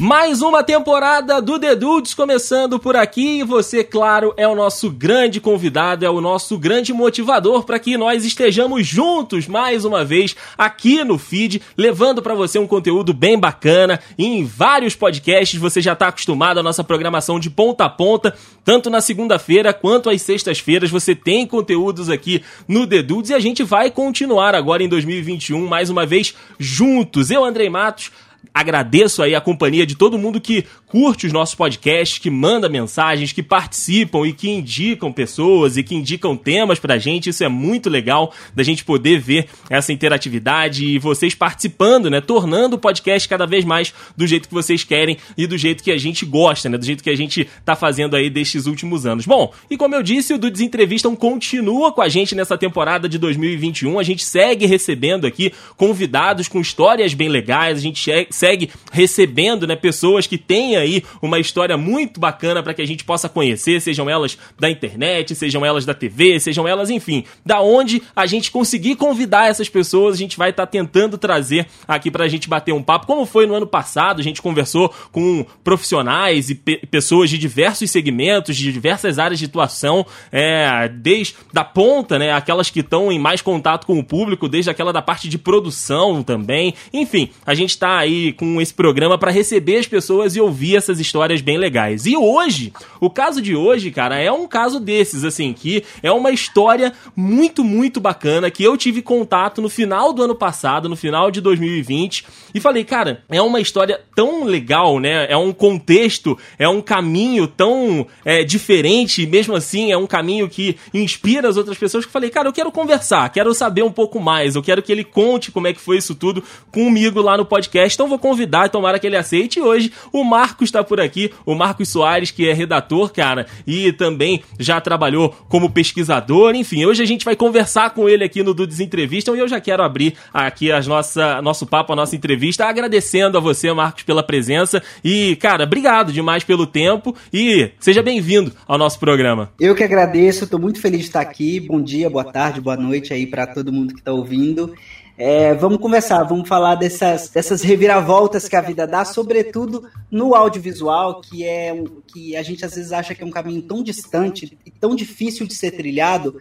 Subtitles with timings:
[0.00, 4.92] Mais uma temporada do The Dudes começando por aqui e você, claro, é o nosso
[4.92, 10.36] grande convidado, é o nosso grande motivador para que nós estejamos juntos mais uma vez
[10.56, 15.58] aqui no feed, levando para você um conteúdo bem bacana em vários podcasts.
[15.58, 20.08] Você já está acostumado à nossa programação de ponta a ponta, tanto na segunda-feira quanto
[20.08, 20.90] às sextas-feiras.
[20.90, 25.66] Você tem conteúdos aqui no The Dudes e a gente vai continuar agora em 2021
[25.66, 27.32] mais uma vez juntos.
[27.32, 28.12] Eu, Andrei Matos,
[28.52, 33.32] agradeço aí a companhia de todo mundo que curte os nossos podcasts, que manda mensagens,
[33.32, 37.28] que participam e que indicam pessoas e que indicam temas pra gente.
[37.28, 42.20] Isso é muito legal da gente poder ver essa interatividade e vocês participando, né?
[42.20, 45.90] Tornando o podcast cada vez mais do jeito que vocês querem e do jeito que
[45.90, 46.78] a gente gosta, né?
[46.78, 49.26] Do jeito que a gente tá fazendo aí destes últimos anos.
[49.26, 53.18] Bom, e como eu disse, o do Desentrevistam continua com a gente nessa temporada de
[53.18, 53.98] 2021.
[53.98, 59.74] A gente segue recebendo aqui convidados com histórias bem legais, a gente segue recebendo, né,
[59.74, 64.08] pessoas que têm aí uma história muito bacana para que a gente possa conhecer, sejam
[64.08, 68.94] elas da internet, sejam elas da TV, sejam elas, enfim, da onde a gente conseguir
[68.96, 72.72] convidar essas pessoas, a gente vai estar tá tentando trazer aqui para a gente bater
[72.72, 77.28] um papo, como foi no ano passado, a gente conversou com profissionais e pe pessoas
[77.28, 82.80] de diversos segmentos, de diversas áreas de atuação, é, desde da ponta, né, aquelas que
[82.80, 87.30] estão em mais contato com o público, desde aquela da parte de produção também, enfim,
[87.44, 91.40] a gente está aí com esse programa para receber as pessoas e ouvir essas histórias
[91.40, 92.06] bem legais.
[92.06, 96.30] E hoje, o caso de hoje, cara, é um caso desses, assim, que é uma
[96.30, 101.30] história muito, muito bacana que eu tive contato no final do ano passado, no final
[101.30, 102.24] de 2020,
[102.54, 105.26] e falei, cara, é uma história tão legal, né?
[105.30, 110.48] É um contexto, é um caminho tão é, diferente, e mesmo assim é um caminho
[110.48, 114.20] que inspira as outras pessoas que falei, cara, eu quero conversar, quero saber um pouco
[114.20, 117.44] mais, eu quero que ele conte como é que foi isso tudo comigo lá no
[117.44, 117.94] podcast.
[117.94, 119.58] Então vou convidar e tomara que ele aceite.
[119.58, 123.92] E hoje o Marcos está por aqui, o Marcos Soares, que é redator, cara, e
[123.92, 126.54] também já trabalhou como pesquisador.
[126.54, 129.60] Enfim, hoje a gente vai conversar com ele aqui no Dudes Entrevista e eu já
[129.60, 134.22] quero abrir aqui as nossa, nosso papo, a nossa entrevista, agradecendo a você, Marcos, pela
[134.22, 134.82] presença.
[135.04, 139.50] E, cara, obrigado demais pelo tempo e seja bem-vindo ao nosso programa.
[139.60, 141.60] Eu que agradeço, estou muito feliz de estar aqui.
[141.60, 144.74] Bom dia, boa tarde, boa noite aí para todo mundo que está ouvindo.
[145.20, 151.20] É, vamos conversar, vamos falar dessas, dessas reviravoltas que a vida dá, sobretudo no audiovisual,
[151.20, 151.74] que é
[152.06, 155.44] que a gente às vezes acha que é um caminho tão distante e tão difícil
[155.44, 156.40] de ser trilhado,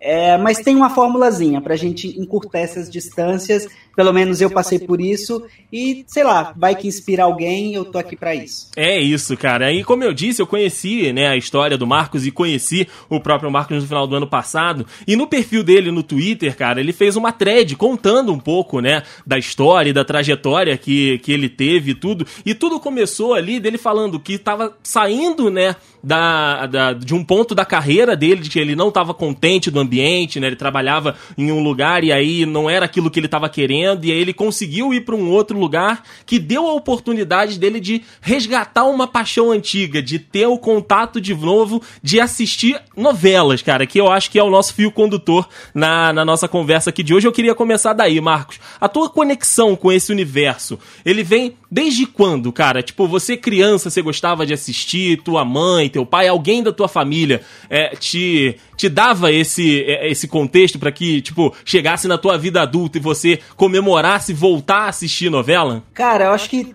[0.00, 3.66] é, mas tem uma formulazinha para a gente encurtar essas distâncias.
[3.96, 5.42] Pelo menos eu passei por isso
[5.72, 7.74] e sei lá, vai que inspira alguém.
[7.74, 8.68] Eu tô aqui para isso.
[8.76, 9.72] É isso, cara.
[9.72, 13.50] E como eu disse, eu conheci né, a história do Marcos e conheci o próprio
[13.50, 14.86] Marcos no final do ano passado.
[15.06, 19.02] E no perfil dele no Twitter, cara, ele fez uma thread contando um pouco, né,
[19.26, 22.26] da história e da trajetória que, que ele teve e tudo.
[22.44, 27.54] E tudo começou ali dele falando que estava saindo, né, da, da, de um ponto
[27.54, 30.48] da carreira dele, de que ele não estava contente do ambiente, né?
[30.48, 34.12] Ele trabalhava em um lugar e aí não era aquilo que ele estava querendo, e
[34.12, 38.84] aí ele conseguiu ir para um outro lugar que deu a oportunidade dele de resgatar
[38.84, 44.10] uma paixão antiga, de ter o contato de novo, de assistir novelas, cara, que eu
[44.10, 47.26] acho que é o nosso fio condutor na, na nossa conversa aqui de hoje.
[47.26, 48.58] Eu queria começar daí, Marcos.
[48.80, 52.82] A tua conexão com esse universo, ele vem desde quando, cara?
[52.82, 57.42] Tipo, você criança, você gostava de assistir, tua mãe, teu pai, alguém da tua família
[57.68, 62.62] é, te, te dava esse, é, esse contexto para que, tipo, chegasse na tua vida
[62.62, 65.82] adulta e você comemorasse voltar a assistir novela?
[65.92, 66.74] Cara, eu acho que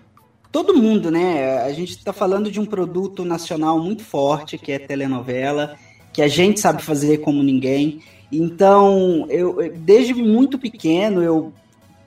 [0.50, 1.62] todo mundo, né?
[1.62, 5.76] A gente tá falando de um produto nacional muito forte, que é telenovela,
[6.12, 8.00] que a gente sabe fazer como ninguém.
[8.30, 11.52] Então, eu desde muito pequeno eu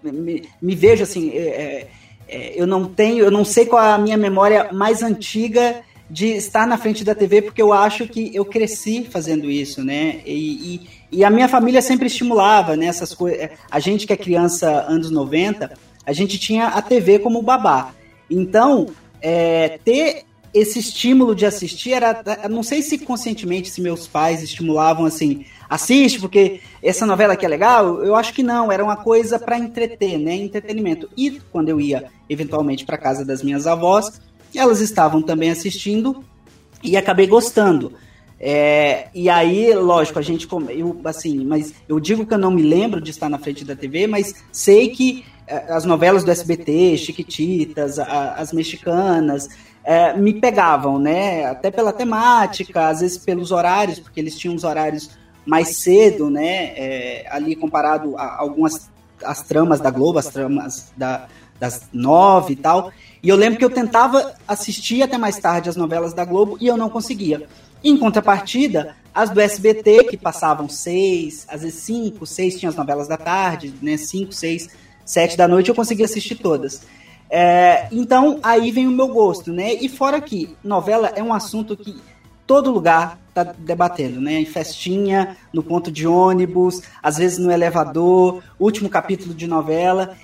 [0.03, 1.88] me, me vejo assim, é, é,
[2.28, 6.68] eu não tenho, eu não sei qual é a minha memória mais antiga de estar
[6.68, 10.22] na frente da TV, porque eu acho que eu cresci fazendo isso, né?
[10.25, 10.75] E,
[11.12, 12.86] e, e a minha família sempre estimulava, né?
[12.86, 13.50] Essas coisas.
[13.69, 15.72] A gente que é criança anos 90,
[16.06, 17.94] a gente tinha a TV como babá.
[18.30, 18.88] Então,
[19.21, 20.24] é, ter
[20.54, 22.24] esse estímulo de assistir era.
[22.50, 27.50] Não sei se conscientemente, se meus pais estimulavam assim, assiste, porque essa novela aqui é
[27.50, 28.03] legal.
[28.03, 30.35] Eu acho que não, era uma coisa para entreter, né?
[30.35, 31.09] Entretenimento.
[31.17, 34.19] E quando eu ia, eventualmente, para casa das minhas avós
[34.57, 36.23] elas estavam também assistindo
[36.83, 37.94] e acabei gostando.
[38.39, 40.47] É, e aí, lógico, a gente.
[40.69, 43.75] Eu, assim, mas eu digo que eu não me lembro de estar na frente da
[43.75, 49.47] TV, mas sei que é, as novelas do SBT, Chiquititas, a, as mexicanas,
[49.83, 51.45] é, me pegavam, né?
[51.45, 55.09] Até pela temática, às vezes pelos horários, porque eles tinham os horários
[55.45, 56.74] mais cedo, né?
[56.75, 58.89] É, ali comparado a algumas
[59.24, 61.27] as tramas da Globo, as tramas da,
[61.59, 62.92] das nove e tal.
[63.21, 66.68] E eu lembro que eu tentava assistir até mais tarde as novelas da Globo e
[66.68, 67.47] eu não conseguia.
[67.83, 73.07] Em contrapartida, as do SBT, que passavam seis, às vezes cinco, seis tinham as novelas
[73.07, 73.97] da tarde, né?
[73.97, 74.69] Cinco, seis,
[75.06, 76.81] sete da noite, eu conseguia assistir todas.
[77.30, 79.74] É, então, aí vem o meu gosto, né?
[79.74, 81.95] E fora que novela é um assunto que
[82.45, 84.33] todo lugar está debatendo, né?
[84.39, 90.15] Em festinha, no ponto de ônibus, às vezes no elevador, último capítulo de novela.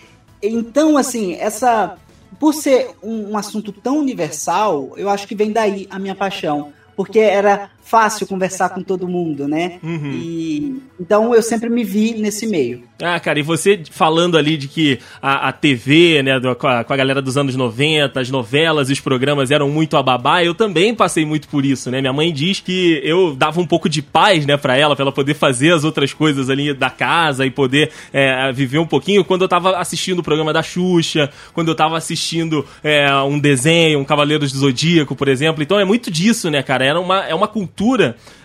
[0.42, 1.98] Então, assim, essa.
[2.40, 6.74] Por ser um, um assunto tão universal, eu acho que vem daí a minha paixão.
[6.96, 9.80] Porque era fácil conversar com todo mundo, né?
[9.84, 10.12] Uhum.
[10.14, 12.84] E, então eu sempre me vi nesse meio.
[13.02, 16.84] Ah, cara, e você falando ali de que a, a TV, né, do, com, a,
[16.84, 20.44] com, a, galera dos anos 90, as novelas e os programas eram muito a babá,
[20.44, 22.00] eu também passei muito por isso, né?
[22.00, 25.12] Minha mãe diz que eu dava um pouco de paz, né, pra ela, pra ela
[25.12, 29.42] poder fazer as outras coisas ali da casa e poder é, viver um pouquinho quando
[29.42, 34.06] eu tava assistindo o programa da Xuxa, quando eu tava assistindo é, um desenho, um
[34.06, 35.64] Cavaleiros do Zodíaco, por exemplo.
[35.64, 36.86] Então é muito disso, né, cara?
[36.86, 37.71] Era uma, é uma cultura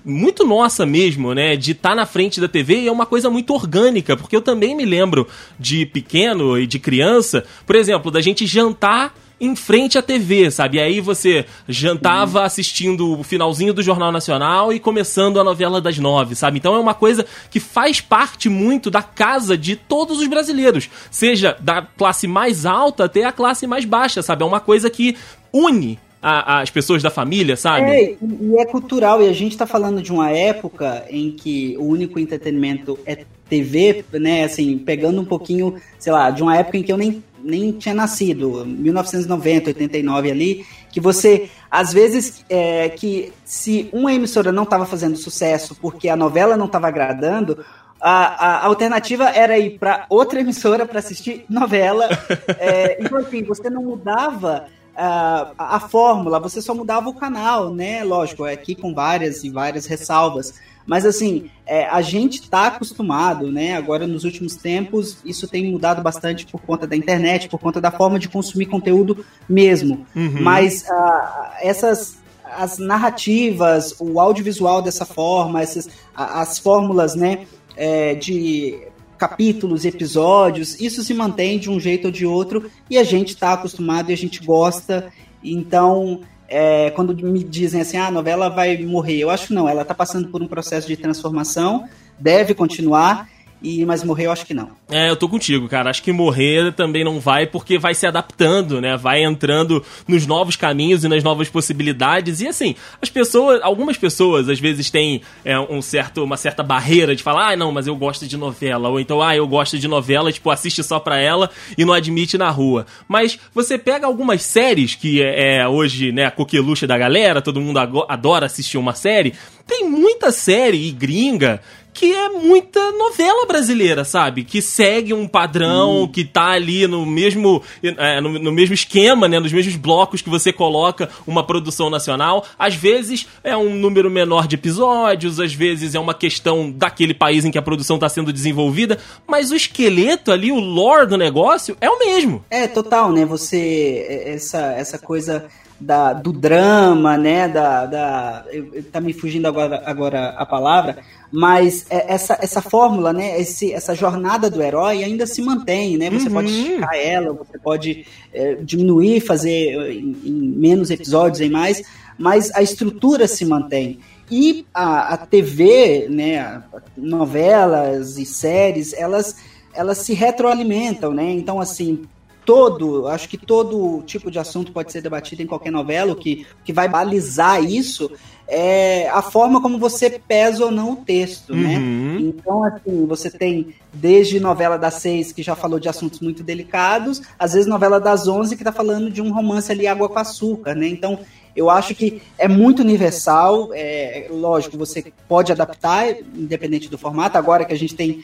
[0.05, 1.57] muito nossa mesmo, né?
[1.57, 4.43] De estar tá na frente da TV e é uma coisa muito orgânica, porque eu
[4.43, 5.27] também me lembro
[5.59, 10.79] de pequeno e de criança, por exemplo, da gente jantar em frente à TV, sabe?
[10.79, 15.99] E aí você jantava assistindo o finalzinho do Jornal Nacional e começando a novela das
[15.99, 16.59] nove, sabe?
[16.59, 21.57] Então é uma coisa que faz parte muito da casa de todos os brasileiros, seja
[21.61, 24.43] da classe mais alta até a classe mais baixa, sabe?
[24.43, 25.17] É uma coisa que
[25.53, 27.89] une a, as pessoas da família, sabe?
[27.89, 31.85] É, e é cultural, e a gente tá falando de uma época em que o
[31.85, 34.43] único entretenimento é TV, né?
[34.43, 37.95] Assim, pegando um pouquinho, sei lá, de uma época em que eu nem, nem tinha
[37.95, 44.85] nascido, 1990, 89 ali, que você, às vezes, é, que se uma emissora não estava
[44.85, 47.65] fazendo sucesso porque a novela não estava agradando,
[48.01, 52.09] a, a, alternativa era ir para outra emissora para assistir novela.
[52.59, 58.03] É, então, assim, você não mudava a, a fórmula, você só mudava o canal, né?
[58.03, 60.55] Lógico, é aqui com várias e várias ressalvas.
[60.87, 63.75] Mas assim, é, a gente está acostumado, né?
[63.75, 67.91] Agora, nos últimos tempos, isso tem mudado bastante por conta da internet, por conta da
[67.91, 70.07] forma de consumir conteúdo mesmo.
[70.15, 70.43] Uhum.
[70.43, 72.19] Mas uh, essas
[72.57, 77.47] as narrativas, o audiovisual dessa forma, essas, as fórmulas, né?
[77.77, 78.81] É, de
[79.17, 83.53] capítulos, episódios, isso se mantém de um jeito ou de outro e a gente está
[83.53, 85.13] acostumado e a gente gosta.
[85.43, 89.69] Então, é, quando me dizem assim, ah, a novela vai morrer, eu acho que não,
[89.69, 93.29] ela está passando por um processo de transformação, deve continuar
[93.67, 94.71] e, mas morrer eu acho que não.
[94.89, 95.91] É, eu tô contigo, cara.
[95.91, 98.97] Acho que morrer também não vai, porque vai se adaptando, né?
[98.97, 102.41] Vai entrando nos novos caminhos e nas novas possibilidades.
[102.41, 107.17] E assim, as pessoas, algumas pessoas às vezes têm é, um certo, uma certa barreira
[107.17, 108.89] de falar, ah, não, mas eu gosto de novela.
[108.89, 112.39] Ou então, ah, eu gosto de novela, tipo, assiste só pra ela e não admite
[112.39, 112.87] na rua.
[113.09, 117.61] Mas você pega algumas séries que é, é hoje, né, a coqueluche da galera, todo
[117.61, 119.35] mundo adora assistir uma série.
[119.67, 121.61] Tem muita série e gringa
[121.97, 124.45] que é muita novela brasileira, sabe?
[124.45, 126.07] Que segue um padrão, hum.
[126.07, 129.41] que tá ali no mesmo, é, no, no, mesmo esquema, né?
[129.41, 132.45] Nos mesmos blocos que você coloca uma produção nacional.
[132.59, 137.47] Às vezes é um número menor de episódios, às vezes é uma questão daquele país
[137.47, 141.79] em que a produção está sendo desenvolvida, mas o esqueleto ali, o lore do negócio
[141.81, 142.45] é o mesmo.
[142.51, 143.25] É, total, né?
[143.25, 145.47] Você, essa, essa coisa
[145.81, 147.49] da, do drama, né?
[147.49, 148.45] Da, da,
[148.91, 150.99] tá me fugindo agora, agora a palavra,
[151.31, 153.41] mas é, essa, essa fórmula, né?
[153.41, 156.11] Esse, essa jornada do herói ainda se mantém, né?
[156.11, 156.35] Você uhum.
[156.35, 161.83] pode esticar ela, você pode é, diminuir, fazer em, em, menos episódios, em mais,
[162.19, 164.01] mas a estrutura se mantém.
[164.31, 166.63] E a, a TV, né?
[166.97, 169.37] Novelas e séries, elas
[169.77, 171.31] elas se retroalimentam, né?
[171.33, 172.07] Então, assim,
[172.47, 176.47] todo, acho que todo tipo de assunto pode ser debatido em qualquer novela, o que,
[176.65, 178.11] que vai balizar isso
[178.49, 181.77] é a forma como você pesa ou não o texto, né?
[181.77, 182.15] uhum.
[182.15, 182.21] né?
[182.21, 187.21] Então, assim, você tem desde novela das seis, que já falou de assuntos muito delicados,
[187.37, 190.77] às vezes novela das onze, que está falando de um romance ali água com açúcar,
[190.77, 190.87] né?
[190.87, 191.19] Então,
[191.57, 197.65] eu acho que é muito universal, é, lógico, você pode adaptar, independente do formato, agora
[197.65, 198.23] que a gente tem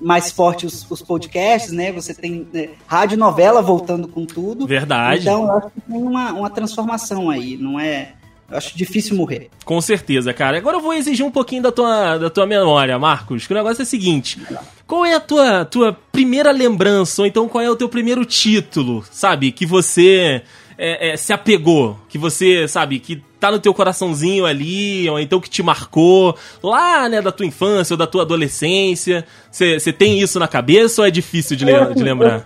[0.00, 1.92] mais forte os, os podcasts, né?
[1.92, 4.66] Você tem né, rádio novela voltando com tudo.
[4.66, 5.22] Verdade.
[5.22, 8.12] Então, eu acho que tem uma, uma transformação aí, não é?
[8.50, 9.50] Eu acho difícil morrer.
[9.64, 10.58] Com certeza, cara.
[10.58, 13.46] Agora eu vou exigir um pouquinho da tua, da tua memória, Marcos.
[13.46, 14.40] Que o negócio é o seguinte:
[14.86, 19.04] qual é a tua, tua primeira lembrança, ou então qual é o teu primeiro título,
[19.10, 19.50] sabe?
[19.50, 20.42] Que você
[20.76, 25.40] é, é, se apegou, que você, sabe, que tá no teu coraçãozinho ali, ou então
[25.40, 29.26] que te marcou lá, né, da tua infância ou da tua adolescência?
[29.50, 32.44] Você tem isso na cabeça ou é difícil de, le de lembrar?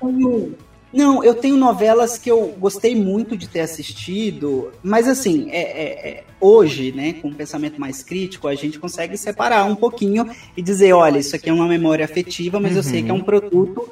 [0.93, 6.09] Não, eu tenho novelas que eu gostei muito de ter assistido, mas assim, é, é,
[6.09, 10.27] é, hoje, né, com um pensamento mais crítico, a gente consegue separar um pouquinho
[10.57, 12.79] e dizer, olha, isso aqui é uma memória afetiva, mas uhum.
[12.79, 13.23] eu sei que é um uhum.
[13.23, 13.89] produto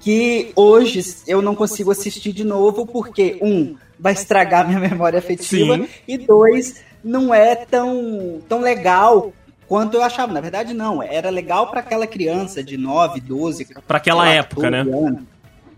[0.00, 5.76] que hoje eu não consigo assistir de novo, porque, um, vai estragar minha memória afetiva,
[5.76, 5.88] Sim.
[6.08, 9.32] e dois, não é tão, tão legal
[9.68, 10.32] quanto eu achava.
[10.32, 11.02] Na verdade, não.
[11.02, 13.68] Era legal para aquela criança de 9, 12.
[13.86, 14.84] Para aquela época, né?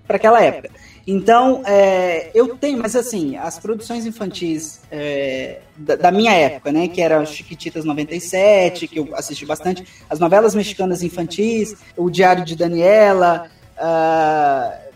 [0.06, 0.70] Para aquela época.
[1.06, 6.86] Então, é, eu tenho, mas assim, as produções infantis é, da, da, minha época, né,
[6.86, 12.54] que era Chiquititas 97, que eu assisti bastante, as novelas mexicanas infantis, o Diário de
[12.54, 14.91] Daniela, uh,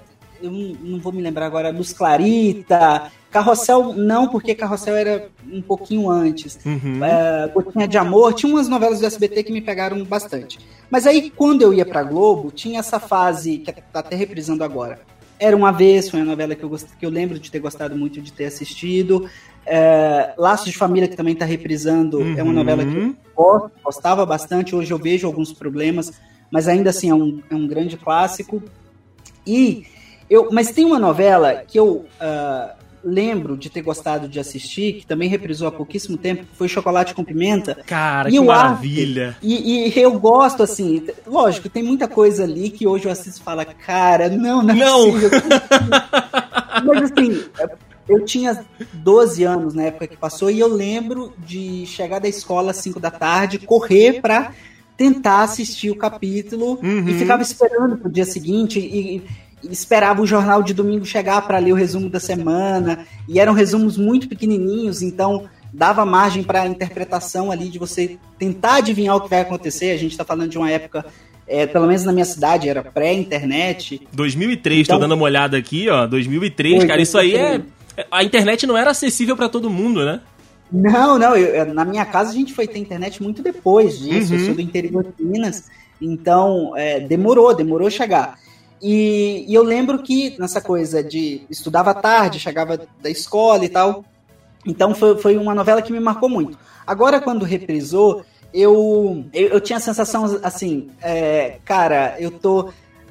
[0.47, 6.09] eu não vou me lembrar agora, Luz Clarita, Carrossel não, porque Carrossel era um pouquinho
[6.09, 6.59] antes.
[6.65, 7.01] Uhum.
[7.01, 10.59] Uh, Gotinha de Amor, tinha umas novelas do SBT que me pegaram bastante.
[10.91, 15.01] Mas aí, quando eu ia pra Globo, tinha essa fase, que tá até reprisando agora.
[15.39, 16.89] Era uma vez, foi uma novela que eu, gost...
[16.99, 19.29] que eu lembro de ter gostado muito de ter assistido.
[19.67, 22.39] É, Laços de Família, que também está reprisando, uhum.
[22.39, 23.17] é uma novela que eu uhum.
[23.35, 24.75] gosto, gostava bastante.
[24.75, 26.13] Hoje eu vejo alguns problemas,
[26.51, 28.63] mas ainda assim é um, é um grande clássico.
[29.47, 29.85] E
[30.29, 35.07] eu, mas tem uma novela que eu uh, lembro de ter gostado de assistir, que
[35.07, 37.77] também reprisou há pouquíssimo tempo, que foi Chocolate com Pimenta.
[37.87, 39.37] Cara, que maravilha!
[39.41, 43.45] e, e, eu gosto, assim, lógico, tem muita coisa ali que hoje eu assisto e
[43.45, 45.13] falo, cara, não, não é não.
[46.85, 47.45] Mas assim,
[48.09, 52.73] eu tinha 12 anos na época que passou e eu lembro de chegar da escola
[52.73, 54.53] às 5 da tarde, correr pra
[54.97, 57.09] tentar assistir o capítulo uhum.
[57.09, 59.23] e ficava esperando pro dia seguinte e,
[59.71, 63.97] esperava o jornal de domingo chegar para ler o resumo da semana, e eram resumos
[63.97, 69.31] muito pequenininhos, então dava margem para a interpretação ali de você tentar adivinhar o que
[69.31, 69.91] vai acontecer.
[69.91, 71.05] A gente está falando de uma época,
[71.47, 74.07] é, pelo menos na minha cidade, era pré-internet.
[74.13, 76.07] 2003, então, tô dando uma olhada aqui, ó.
[76.07, 77.61] 2003, cara, isso aí é.
[78.11, 80.21] A internet não era acessível para todo mundo, né?
[80.71, 81.35] Não, não.
[81.35, 84.33] Eu, na minha casa a gente foi ter internet muito depois disso.
[84.33, 84.39] Uhum.
[84.39, 85.65] Eu sou do interior de Minas,
[86.01, 88.39] então é, demorou, demorou chegar.
[88.81, 94.05] E, e, eu lembro que nessa coisa de estudava tarde, chegava da escola e tal.
[94.67, 96.59] Então foi, foi uma novela que me marcou muito.
[96.87, 102.71] Agora, quando reprisou, eu, eu, eu tinha a sensação assim, é, cara, eu tô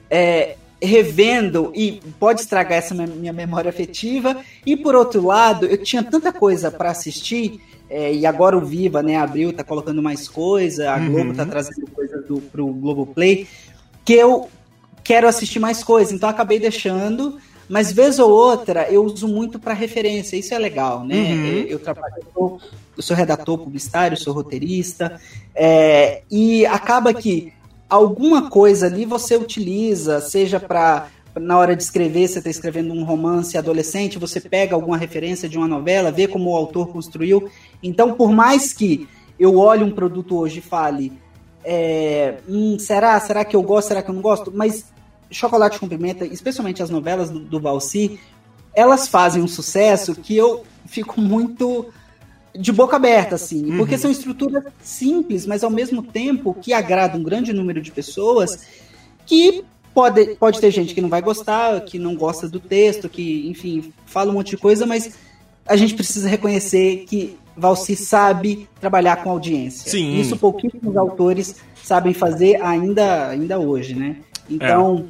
[0.09, 4.37] é, revendo e pode estragar essa minha memória afetiva.
[4.65, 7.61] E por outro lado, eu tinha tanta coisa para assistir.
[7.89, 11.49] É, e agora o Viva, né, abriu, tá colocando mais coisa, a Globo tá uhum.
[11.49, 13.47] trazendo coisa do, pro Globoplay,
[14.03, 14.49] que eu
[15.05, 17.37] quero assistir mais coisas, então acabei deixando.
[17.69, 21.15] Mas vez ou outra eu uso muito para referência, isso é legal, né?
[21.15, 21.45] Uhum.
[21.45, 22.59] Eu, eu, trabalho, eu,
[22.99, 25.19] sou, redator publicitário, sou roteirista,
[25.55, 27.53] é, e acaba que
[27.89, 31.07] alguma coisa ali você utiliza, seja para
[31.39, 35.57] na hora de escrever, você está escrevendo um romance adolescente, você pega alguma referência de
[35.57, 37.49] uma novela, vê como o autor construiu.
[37.83, 39.05] Então, por mais que
[39.37, 41.11] eu olhe um produto hoje e fale,
[41.65, 43.19] é, hum, será?
[43.19, 43.87] Será que eu gosto?
[43.87, 44.51] Será que eu não gosto?
[44.53, 44.85] Mas
[45.31, 48.19] Chocolate com Pimenta, especialmente as novelas do, do Valsi,
[48.73, 51.87] elas fazem um sucesso que eu fico muito
[52.57, 53.77] de boca aberta, assim, uhum.
[53.77, 58.65] porque são estruturas simples, mas ao mesmo tempo que agradam um grande número de pessoas
[59.25, 63.49] que pode, pode ter gente que não vai gostar, que não gosta do texto, que,
[63.49, 65.17] enfim, fala um monte de coisa, mas
[65.65, 69.89] a gente precisa reconhecer que Valsi sabe trabalhar com audiência.
[69.89, 70.19] Sim.
[70.19, 74.17] Isso pouquíssimos autores sabem fazer ainda, ainda hoje, né?
[74.49, 75.05] Então,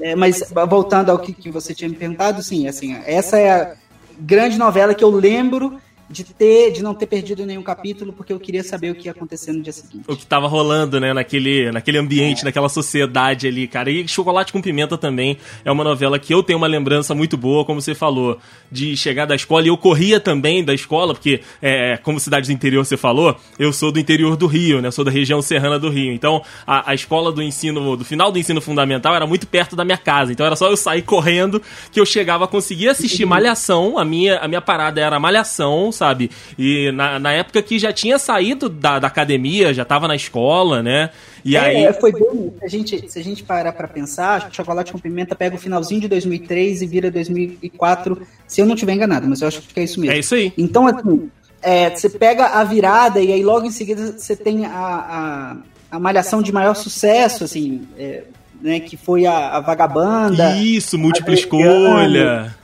[0.00, 0.10] é.
[0.10, 3.74] É, mas voltando ao que, que você tinha me perguntado, sim, assim, essa é a
[4.18, 8.38] grande novela que eu lembro de ter, de não ter perdido nenhum capítulo, porque eu
[8.38, 10.04] queria saber o que ia acontecer no dia seguinte.
[10.06, 12.44] O que tava rolando, né, naquele, naquele ambiente, é.
[12.44, 13.90] naquela sociedade ali, cara.
[13.90, 17.64] E Chocolate com Pimenta também é uma novela que eu tenho uma lembrança muito boa,
[17.64, 18.38] como você falou,
[18.70, 19.64] de chegar da escola.
[19.64, 23.72] E eu corria também da escola, porque, é, como cidade do interior você falou, eu
[23.72, 26.12] sou do interior do Rio, né, sou da região serrana do Rio.
[26.12, 29.84] Então, a, a escola do ensino, do final do ensino fundamental era muito perto da
[29.84, 30.30] minha casa.
[30.30, 31.60] Então, era só eu sair correndo
[31.90, 33.98] que eu chegava a conseguir assistir Malhação.
[33.98, 36.30] A minha, a minha parada era Malhação, sabe?
[36.58, 40.82] E na, na época que já tinha saído da, da academia, já tava na escola,
[40.82, 41.10] né?
[41.44, 41.92] E é, aí...
[41.94, 42.52] foi bem.
[42.58, 46.00] Se a gente, se a gente parar pra pensar, Chocolate com Pimenta pega o finalzinho
[46.02, 49.84] de 2003 e vira 2004, se eu não tiver enganado, mas eu acho que é
[49.84, 50.14] isso mesmo.
[50.14, 50.52] É isso aí.
[50.58, 51.30] Então, assim,
[51.62, 55.56] é, você pega a virada e aí logo em seguida você tem a, a,
[55.90, 58.24] a malhação de maior sucesso, assim, é,
[58.60, 60.56] né, que foi a, a Vagabanda.
[60.56, 62.54] Isso, múltipla escolha.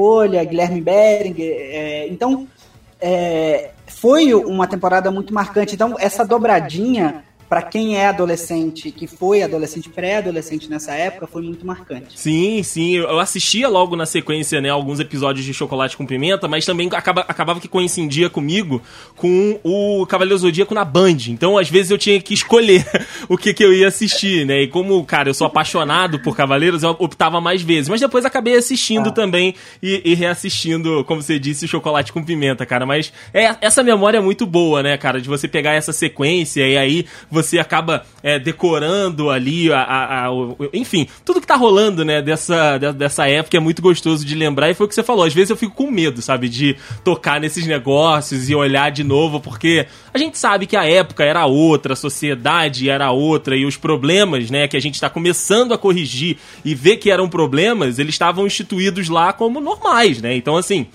[0.00, 1.56] Escolha, Guilherme Beringer.
[1.58, 2.48] É, então,
[2.98, 5.74] é, foi uma temporada muito marcante.
[5.74, 11.66] Então, essa dobradinha para quem é adolescente, que foi adolescente, pré-adolescente nessa época, foi muito
[11.66, 12.16] marcante.
[12.16, 12.94] Sim, sim.
[12.94, 17.22] Eu assistia logo na sequência, né, alguns episódios de Chocolate com Pimenta, mas também acaba,
[17.22, 18.80] acabava que coincidia comigo
[19.16, 21.16] com o Cavaleiro Zodíaco na Band.
[21.26, 22.86] Então, às vezes, eu tinha que escolher
[23.28, 24.62] o que, que eu ia assistir, né?
[24.62, 27.88] E como, cara, eu sou apaixonado por Cavaleiros, eu optava mais vezes.
[27.88, 29.12] Mas depois acabei assistindo ah.
[29.12, 32.86] também e, e, reassistindo, como você disse, Chocolate com Pimenta, cara.
[32.86, 35.20] Mas é, essa memória é muito boa, né, cara?
[35.20, 40.30] De você pegar essa sequência e aí você acaba é, decorando ali, a, a, a,
[40.72, 44.70] enfim, tudo que tá rolando, né, dessa, dessa época é muito gostoso de lembrar.
[44.70, 47.40] E foi o que você falou, às vezes eu fico com medo, sabe, de tocar
[47.40, 51.92] nesses negócios e olhar de novo, porque a gente sabe que a época era outra,
[51.94, 56.38] a sociedade era outra e os problemas, né, que a gente está começando a corrigir
[56.64, 60.34] e ver que eram problemas, eles estavam instituídos lá como normais, né?
[60.34, 60.86] Então, assim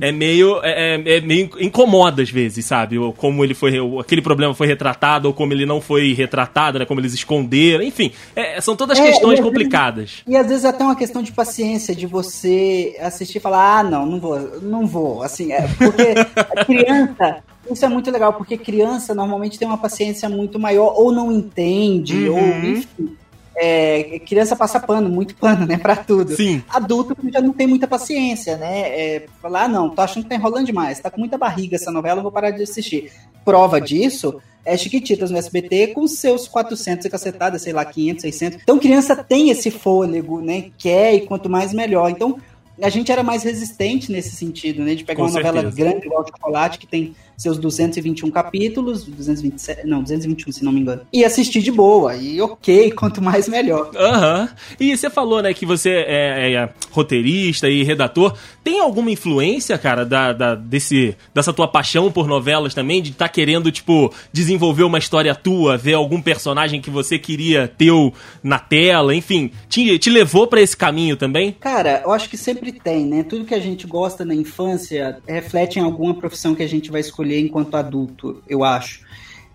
[0.00, 2.98] é meio, é, é, é, meio incomoda às vezes, sabe?
[2.98, 6.84] Ou como ele foi, aquele problema foi retratado, ou como ele não foi retratado, né?
[6.84, 8.12] Como eles esconderam, enfim.
[8.34, 10.10] É, são todas é, questões e complicadas.
[10.10, 13.82] Vezes, e às vezes até uma questão de paciência, de você assistir e falar, ah,
[13.82, 15.22] não, não vou, não vou.
[15.22, 17.36] Assim, é, porque a criança,
[17.70, 22.28] isso é muito legal, porque criança normalmente tem uma paciência muito maior, ou não entende,
[22.28, 22.36] uhum.
[22.36, 23.16] ou enfim
[23.56, 26.36] é, criança passa pano, muito pano, né, pra tudo.
[26.36, 26.62] Sim.
[26.68, 28.80] Adulto já não tem muita paciência, né?
[28.88, 31.90] É, falar, ah, não, tô achando que tá enrolando demais, tá com muita barriga essa
[31.90, 33.12] novela, vou parar de assistir.
[33.44, 38.58] Prova disso é Chiquititas no SBT com seus 400 e cacetada, sei lá, 500, 600.
[38.62, 40.70] Então criança tem esse fôlego, né?
[40.78, 42.10] Quer e quanto mais melhor.
[42.10, 42.38] Então
[42.80, 44.94] a gente era mais resistente nesse sentido, né?
[44.94, 45.54] De pegar com uma certeza.
[45.54, 50.80] novela grande igual Chocolate, que tem seus 221 capítulos, 227, não, 221 se não me
[50.80, 53.90] engano, e assistir de boa, e ok, quanto mais melhor.
[53.96, 54.42] Aham.
[54.42, 54.48] Uhum.
[54.80, 60.04] E você falou, né, que você é, é, roteirista e redator, tem alguma influência, cara,
[60.04, 64.84] da, da, desse, dessa tua paixão por novelas também, de estar tá querendo, tipo, desenvolver
[64.84, 67.94] uma história tua, ver algum personagem que você queria ter
[68.42, 71.52] na tela, enfim, te, te levou para esse caminho também?
[71.52, 75.78] Cara, eu acho que sempre tem, né, tudo que a gente gosta na infância reflete
[75.78, 79.02] em alguma profissão que a gente vai escolher escolher enquanto adulto, eu acho.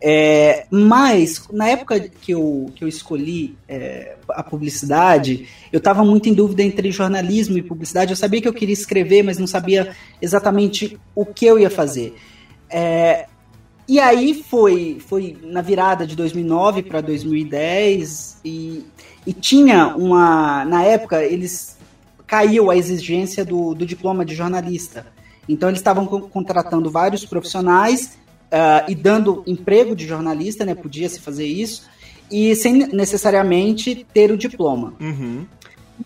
[0.01, 6.29] É, mas, na época que eu, que eu escolhi é, a publicidade, eu estava muito
[6.29, 8.11] em dúvida entre jornalismo e publicidade.
[8.11, 12.15] Eu sabia que eu queria escrever, mas não sabia exatamente o que eu ia fazer.
[12.69, 13.27] É,
[13.87, 18.85] e aí foi, foi na virada de 2009 para 2010 e,
[19.27, 20.63] e tinha uma.
[20.63, 21.77] Na época, eles
[22.25, 25.18] caiu a exigência do, do diploma de jornalista.
[25.49, 28.17] Então eles estavam contratando vários profissionais
[28.51, 30.75] uh, e dando emprego de jornalista, né?
[30.75, 31.89] Podia se fazer isso
[32.31, 34.93] e sem necessariamente ter o diploma.
[34.99, 35.45] Uhum.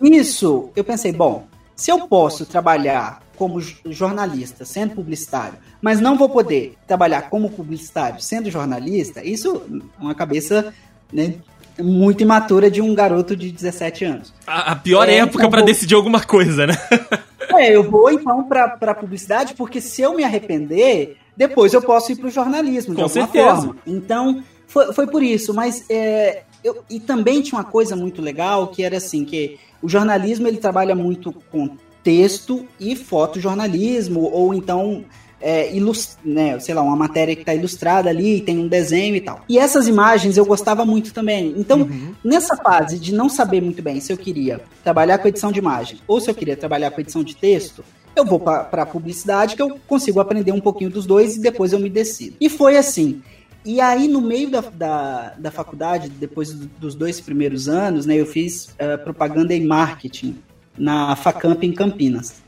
[0.01, 6.29] Isso, eu pensei, bom, se eu posso trabalhar como jornalista, sendo publicitário, mas não vou
[6.29, 10.73] poder trabalhar como publicitário, sendo jornalista, isso é uma cabeça
[11.11, 11.35] né,
[11.79, 14.33] muito imatura de um garoto de 17 anos.
[14.47, 15.67] A, a pior é, época então, para vou...
[15.67, 16.75] decidir alguma coisa, né?
[17.51, 22.15] é, eu vou então para publicidade, porque se eu me arrepender, depois eu posso ir
[22.15, 23.55] para o jornalismo, de Com alguma certeza.
[23.55, 23.77] forma.
[23.85, 28.67] Então, foi, foi por isso, mas é, eu, e também tinha uma coisa muito legal
[28.67, 35.05] que era assim, que o jornalismo ele trabalha muito com texto e fotojornalismo, ou então
[35.43, 39.21] é, ilust né, sei lá, uma matéria que está ilustrada ali, tem um desenho e
[39.21, 39.41] tal.
[39.49, 41.53] E essas imagens eu gostava muito também.
[41.57, 42.15] Então, uhum.
[42.23, 45.99] nessa fase de não saber muito bem se eu queria trabalhar com edição de imagem
[46.07, 47.83] ou se eu queria trabalhar com edição de texto,
[48.15, 51.73] eu vou para a publicidade que eu consigo aprender um pouquinho dos dois e depois
[51.73, 52.37] eu me decido.
[52.39, 53.21] E foi assim.
[53.65, 58.25] E aí, no meio da, da, da faculdade, depois dos dois primeiros anos, né, eu
[58.25, 60.35] fiz uh, propaganda e marketing
[60.77, 62.41] na Facamp em Campinas.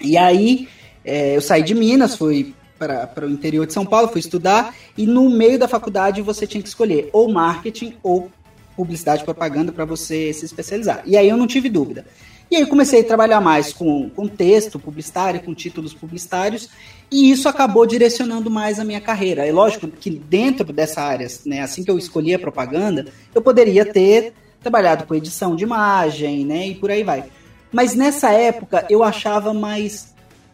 [0.00, 0.68] E aí,
[1.04, 5.06] é, eu saí de Minas, fui para o interior de São Paulo, fui estudar, e
[5.06, 8.30] no meio da faculdade você tinha que escolher ou marketing ou
[8.74, 11.02] publicidade propaganda para você se especializar.
[11.04, 12.06] E aí eu não tive dúvida.
[12.50, 16.68] E aí eu comecei a trabalhar mais com, com texto publicitário, com títulos publicitários,
[17.10, 19.46] e isso acabou direcionando mais a minha carreira.
[19.46, 23.84] É lógico que dentro dessa área, né, assim que eu escolhi a propaganda, eu poderia
[23.84, 27.24] ter trabalhado com edição de imagem, né, e por aí vai.
[27.70, 30.09] Mas nessa época eu achava mais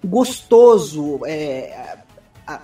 [0.07, 1.21] gostoso.
[1.27, 1.97] É,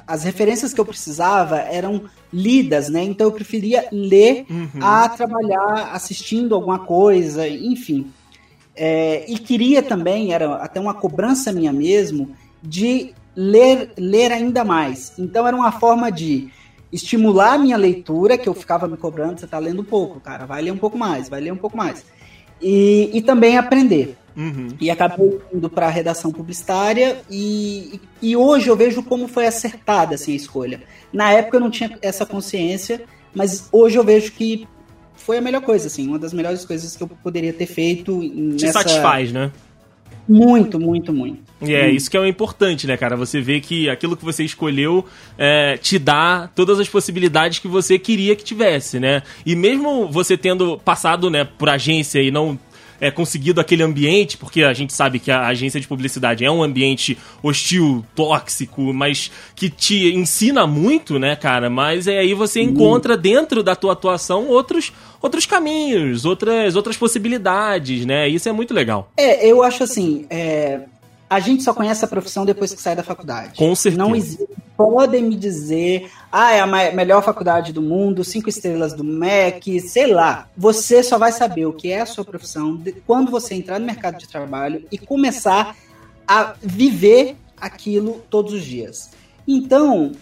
[0.07, 3.03] as referências que eu precisava eram lidas, né?
[3.03, 4.69] Então eu preferia ler uhum.
[4.81, 8.11] a trabalhar assistindo alguma coisa, enfim.
[8.77, 12.31] É, e queria também, era até uma cobrança minha mesmo,
[12.63, 15.13] de ler, ler ainda mais.
[15.19, 16.49] Então era uma forma de
[16.93, 20.63] estimular a minha leitura, que eu ficava me cobrando, você está lendo pouco, cara, vai
[20.63, 22.05] ler um pouco mais, vai ler um pouco mais.
[22.63, 24.17] E, e também aprender.
[24.37, 24.69] Uhum.
[24.81, 30.15] E acabei indo para a redação publicitária e, e hoje eu vejo como foi acertada
[30.15, 30.83] assim, a escolha.
[31.13, 34.67] Na época eu não tinha essa consciência, mas hoje eu vejo que
[35.15, 38.21] foi a melhor coisa, assim, uma das melhores coisas que eu poderia ter feito.
[38.21, 38.81] Te nessa...
[38.81, 39.53] satisfaz, né?
[40.29, 41.39] Muito, muito, muito.
[41.61, 43.17] E é, isso que é o importante, né, cara?
[43.17, 45.05] Você vê que aquilo que você escolheu
[45.39, 49.23] é, te dá todas as possibilidades que você queria que tivesse, né?
[49.47, 52.59] E mesmo você tendo passado, né, por agência e não
[53.03, 56.63] é, conseguido aquele ambiente, porque a gente sabe que a agência de publicidade é um
[56.63, 61.69] ambiente hostil, tóxico, mas que te ensina muito, né, cara?
[61.69, 68.07] Mas é aí você encontra dentro da tua atuação outros outros caminhos, outras outras possibilidades,
[68.07, 68.29] né?
[68.29, 69.11] Isso é muito legal.
[69.17, 70.83] É, eu acho assim, é,
[71.33, 73.57] a gente só conhece a profissão depois que sai da faculdade.
[73.57, 74.05] Com certeza.
[74.05, 74.47] Não existe.
[74.77, 80.09] Podem me dizer, ah, é a melhor faculdade do mundo, cinco estrelas do MEC, sei
[80.09, 80.47] lá.
[80.55, 84.19] Você só vai saber o que é a sua profissão quando você entrar no mercado
[84.19, 85.75] de trabalho e começar
[86.29, 89.11] a viver aquilo todos os dias.
[89.49, 90.13] Então,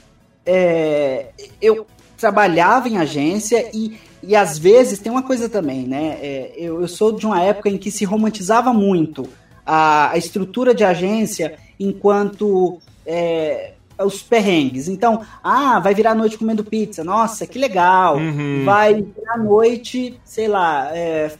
[0.47, 6.19] é, eu trabalhava em agência e, e às vezes tem uma coisa também, né?
[6.23, 9.29] É, eu, eu sou de uma época em que se romantizava muito
[9.73, 14.89] a, a estrutura de agência enquanto é, os perrengues.
[14.89, 17.05] Então, ah, vai virar noite comendo pizza.
[17.05, 18.17] Nossa, que legal.
[18.17, 18.65] Uhum.
[18.65, 21.31] Vai virar noite, sei lá, é,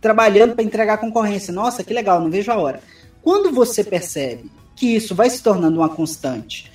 [0.00, 1.54] trabalhando para entregar concorrência.
[1.54, 2.80] Nossa, que legal, não vejo a hora.
[3.22, 6.72] Quando você percebe que isso vai se tornando uma constante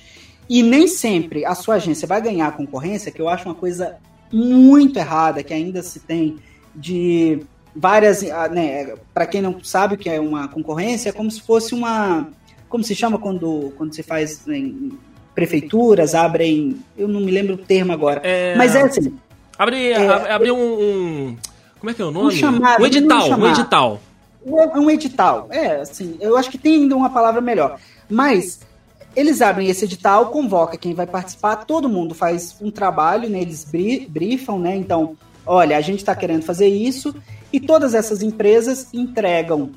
[0.48, 3.96] e nem sempre a sua agência vai ganhar a concorrência, que eu acho uma coisa
[4.32, 6.38] muito errada que ainda se tem
[6.74, 7.44] de
[7.76, 11.42] várias, ah, né, para quem não sabe o que é uma concorrência, é como se
[11.42, 12.28] fosse uma,
[12.68, 14.98] como se chama quando, quando se faz em
[15.34, 18.56] prefeituras, abrem, eu não me lembro o termo agora, é...
[18.56, 19.14] mas é assim.
[19.58, 21.36] Abre, é, abre um, um,
[21.78, 22.28] como é que é o nome?
[22.28, 24.00] Um, chamado, um edital, um, um edital.
[24.46, 28.60] É um edital, é, assim, eu acho que tem ainda uma palavra melhor, mas
[29.14, 33.66] eles abrem esse edital, convoca quem vai participar, todo mundo faz um trabalho, né, eles
[34.08, 37.14] briefam, né, então, olha, a gente está querendo fazer isso,
[37.52, 39.70] e todas essas empresas entregam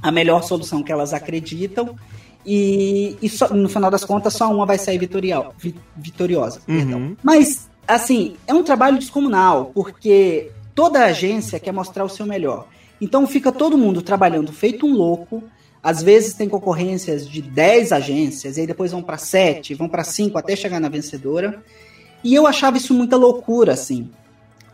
[0.00, 1.96] a melhor solução que elas acreditam
[2.44, 5.54] e, e só, no final das contas só uma vai sair vitorial,
[5.96, 6.60] vitoriosa.
[6.66, 7.16] Uhum.
[7.22, 12.66] Mas, assim, é um trabalho descomunal, porque toda agência quer mostrar o seu melhor.
[13.00, 15.42] Então fica todo mundo trabalhando feito um louco.
[15.82, 20.04] Às vezes tem concorrências de 10 agências, e aí depois vão para 7, vão para
[20.04, 21.62] 5 até chegar na vencedora.
[22.22, 24.08] E eu achava isso muita loucura, assim.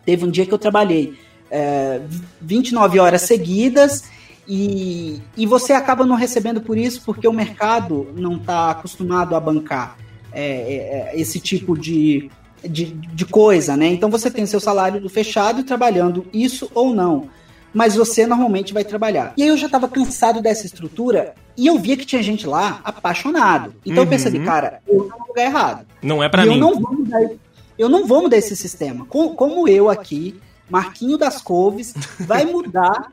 [0.05, 1.15] Teve um dia que eu trabalhei
[1.51, 2.01] é,
[2.41, 4.05] 29 horas seguidas
[4.49, 9.41] e, e você acaba não recebendo por isso porque o mercado não está acostumado a
[9.41, 9.97] bancar
[10.33, 12.31] é, é, é, esse tipo de,
[12.63, 13.89] de, de, coisa, né?
[13.89, 17.29] Então você tem seu salário do fechado trabalhando isso ou não.
[17.75, 19.35] Mas você normalmente vai trabalhar.
[19.37, 22.81] E aí eu já estava cansado dessa estrutura e eu via que tinha gente lá
[22.83, 23.75] apaixonado.
[23.85, 24.05] Então uhum.
[24.05, 25.87] eu percebi, cara, eu tô no lugar errado.
[26.03, 26.55] Não é para mim.
[26.55, 27.31] Eu não, vou mudar,
[27.79, 29.05] eu não vou mudar esse sistema.
[29.07, 33.13] Como eu aqui Marquinho das Couves, vai mudar.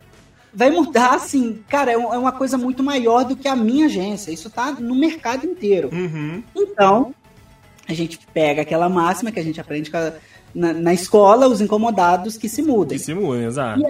[0.54, 4.32] vai mudar, assim, cara, é, é uma coisa muito maior do que a minha agência.
[4.32, 5.89] Isso tá no mercado inteiro.
[5.91, 6.41] Uhum.
[6.56, 7.13] Então,
[7.88, 10.13] a gente pega aquela máxima que a gente aprende a,
[10.54, 12.98] na, na, escola, os incomodados que se mudem.
[12.98, 13.82] Que se mudem, exato.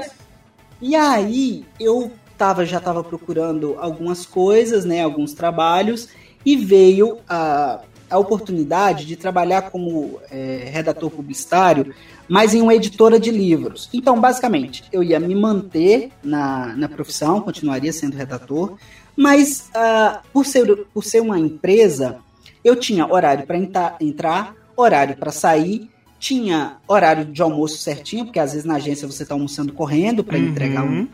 [0.82, 6.10] E, e aí, eu tava, já estava procurando algumas coisas, né, alguns trabalhos,
[6.46, 7.82] e veio a,
[8.16, 11.94] a oportunidade de trabalhar como é, redator publicitário
[12.28, 13.90] mas em uma editora de livros.
[13.94, 18.78] Então, basicamente, eu ia me manter na, na profissão, continuaria sendo redator,
[19.16, 22.18] mas uh, por, ser, por ser uma empresa,
[22.64, 23.58] eu tinha horário para
[24.02, 29.24] entrar, horário para sair, tinha horário de almoço certinho, porque às vezes na agência você
[29.24, 30.46] está almoçando correndo para uhum.
[30.46, 31.08] entregar um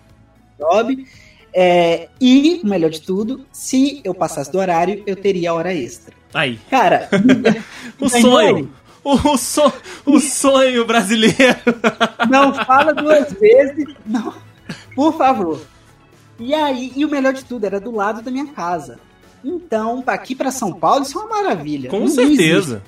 [0.57, 1.05] job.
[1.53, 6.20] É, e, o melhor de tudo, se eu passasse do horário, eu teria hora extra.
[6.33, 6.59] Aí.
[6.69, 7.09] Cara,
[7.99, 8.71] o sonho.
[9.03, 9.73] O, so,
[10.05, 11.57] o sonho brasileiro.
[12.29, 13.95] Não fala duas vezes.
[14.05, 14.33] Não.
[14.95, 15.59] Por favor.
[16.39, 18.99] E aí, e o melhor de tudo, era do lado da minha casa.
[19.43, 21.89] Então, aqui para São Paulo, isso é uma maravilha.
[21.89, 22.83] Com não certeza.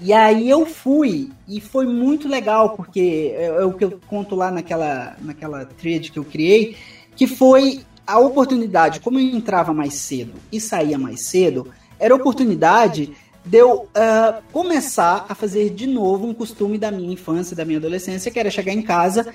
[0.00, 4.34] E aí eu fui, e foi muito legal, porque é, é, o que eu conto
[4.34, 6.76] lá naquela, naquela thread que eu criei,
[7.14, 11.68] que foi a oportunidade, como eu entrava mais cedo e saía mais cedo,
[12.02, 13.12] era a oportunidade
[13.44, 17.78] de eu uh, começar a fazer de novo um costume da minha infância, da minha
[17.78, 19.32] adolescência, que era chegar em casa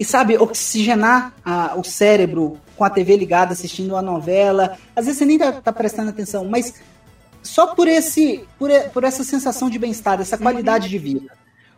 [0.00, 4.78] e, sabe, oxigenar uh, o cérebro com a TV ligada, assistindo uma novela.
[4.96, 6.80] Às vezes você nem tá, tá prestando atenção, mas
[7.42, 11.30] só por esse por, por essa sensação de bem-estar, essa qualidade de vida.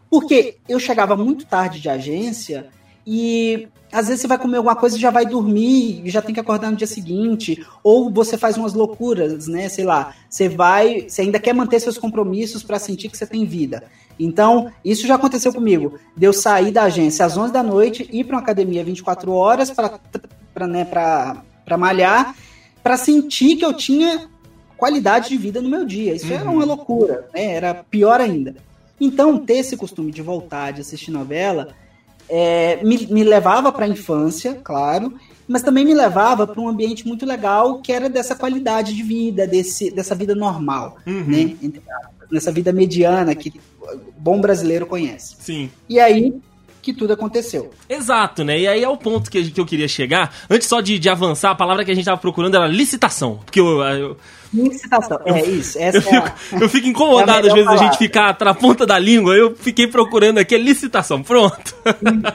[0.09, 2.69] Porque eu chegava muito tarde de agência
[3.07, 6.35] e às vezes você vai comer alguma coisa e já vai dormir e já tem
[6.35, 9.69] que acordar no dia seguinte, ou você faz umas loucuras, né?
[9.69, 13.45] Sei lá, você vai, você ainda quer manter seus compromissos para sentir que você tem
[13.45, 13.85] vida.
[14.19, 15.99] Então, isso já aconteceu comigo.
[16.17, 19.71] De eu sair da agência às 11 da noite, ir para uma academia 24 horas
[19.71, 22.35] para né, pra malhar,
[22.83, 24.29] para sentir que eu tinha
[24.77, 26.15] qualidade de vida no meu dia.
[26.15, 26.33] Isso uhum.
[26.33, 27.55] era uma loucura, né?
[27.55, 28.57] Era pior ainda.
[29.01, 31.75] Então, ter esse costume de voltar, de assistir novela,
[32.29, 35.15] é, me, me levava para a infância, claro,
[35.47, 39.47] mas também me levava para um ambiente muito legal que era dessa qualidade de vida,
[39.47, 41.25] desse, dessa vida normal, uhum.
[41.25, 41.57] né?
[42.31, 43.53] Nessa vida mediana que
[44.17, 45.37] bom brasileiro conhece.
[45.39, 45.71] Sim.
[45.89, 46.35] E aí
[46.85, 47.71] que tudo aconteceu.
[47.89, 48.61] Exato, né?
[48.61, 50.35] E aí é o ponto que, que eu queria chegar.
[50.51, 53.41] Antes só de, de avançar, a palavra que a gente estava procurando era licitação.
[53.45, 54.17] Porque eu, eu
[54.55, 55.77] Licitação, é isso.
[55.83, 57.89] Essa eu, é a, fico, eu fico incomodado é às vezes palavra.
[57.89, 59.35] a gente ficar na ponta da língua.
[59.35, 61.23] Eu fiquei procurando aqui a licitação.
[61.23, 61.75] Pronto.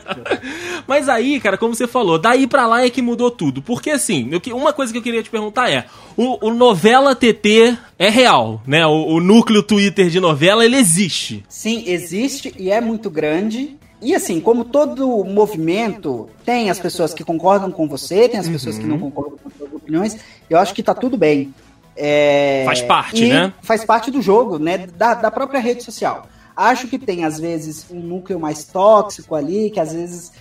[0.85, 3.61] Mas aí, cara, como você falou, daí pra lá é que mudou tudo.
[3.61, 5.85] Porque assim, eu, uma coisa que eu queria te perguntar é:
[6.17, 8.85] o, o novela TT é real, né?
[8.85, 11.45] O, o núcleo Twitter de novela, ele existe.
[11.47, 13.77] Sim, existe e é muito grande.
[14.01, 18.75] E assim, como todo movimento, tem as pessoas que concordam com você, tem as pessoas
[18.75, 18.81] uhum.
[18.81, 19.01] que não uhum.
[19.01, 20.17] concordam com suas opiniões,
[20.49, 21.53] eu acho que tá tudo bem.
[21.95, 23.53] É, faz parte, né?
[23.61, 24.87] Faz parte do jogo, né?
[24.95, 26.27] Da, da própria rede social.
[26.55, 30.31] Acho que tem, às vezes, um núcleo mais tóxico ali, que às vezes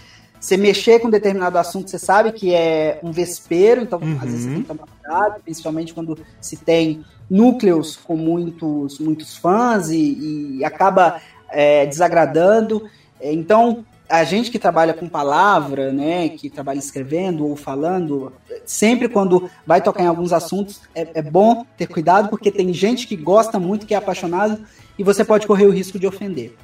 [0.40, 4.18] você mexer com determinado assunto, você sabe que é um vespeiro, então uhum.
[4.23, 9.37] às vezes você tem que tomar cuidado, principalmente quando se tem núcleos com muitos, muitos
[9.37, 12.88] fãs e, e acaba é, desagradando.
[13.20, 18.33] Então, a gente que trabalha com palavra, né, que trabalha escrevendo ou falando,
[18.64, 23.07] sempre quando vai tocar em alguns assuntos, é, é, bom ter cuidado, porque tem gente
[23.07, 24.64] que gosta muito, que é apaixonado,
[24.98, 26.57] e você pode correr o risco de ofender.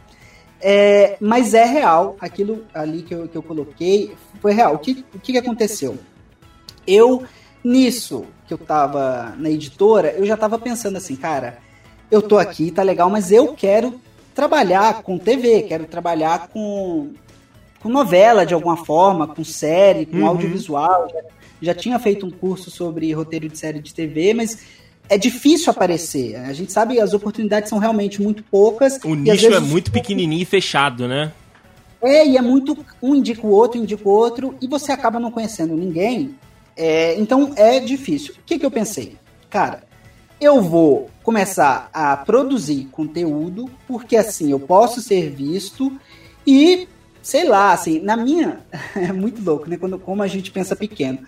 [0.61, 4.75] É, mas é real, aquilo ali que eu, que eu coloquei foi real.
[4.75, 5.99] O que, o que aconteceu?
[6.87, 7.25] Eu,
[7.63, 11.59] nisso que eu tava na editora, eu já tava pensando assim, cara,
[12.11, 14.01] eu tô aqui, tá legal, mas eu quero
[14.35, 17.11] trabalhar com TV, quero trabalhar com,
[17.81, 20.27] com novela de alguma forma, com série, com uhum.
[20.27, 21.09] audiovisual.
[21.13, 21.21] Já,
[21.63, 24.59] já tinha feito um curso sobre roteiro de série de TV, mas
[25.09, 26.37] é difícil aparecer.
[26.37, 28.99] A gente sabe que as oportunidades são realmente muito poucas.
[29.05, 31.33] O nicho é muito pequenininho e fechado, né?
[32.03, 32.77] É, e é muito.
[33.03, 36.35] Um indica o outro, indica o outro, e você acaba não conhecendo ninguém.
[36.77, 38.35] É, então é difícil.
[38.35, 39.17] O que, que eu pensei?
[39.49, 39.85] Cara,
[40.45, 45.91] eu vou começar a produzir conteúdo, porque assim eu posso ser visto
[46.47, 46.87] e,
[47.23, 48.61] sei lá, assim, na minha.
[48.95, 49.77] É muito louco, né?
[49.77, 51.19] Quando, como a gente pensa pequeno.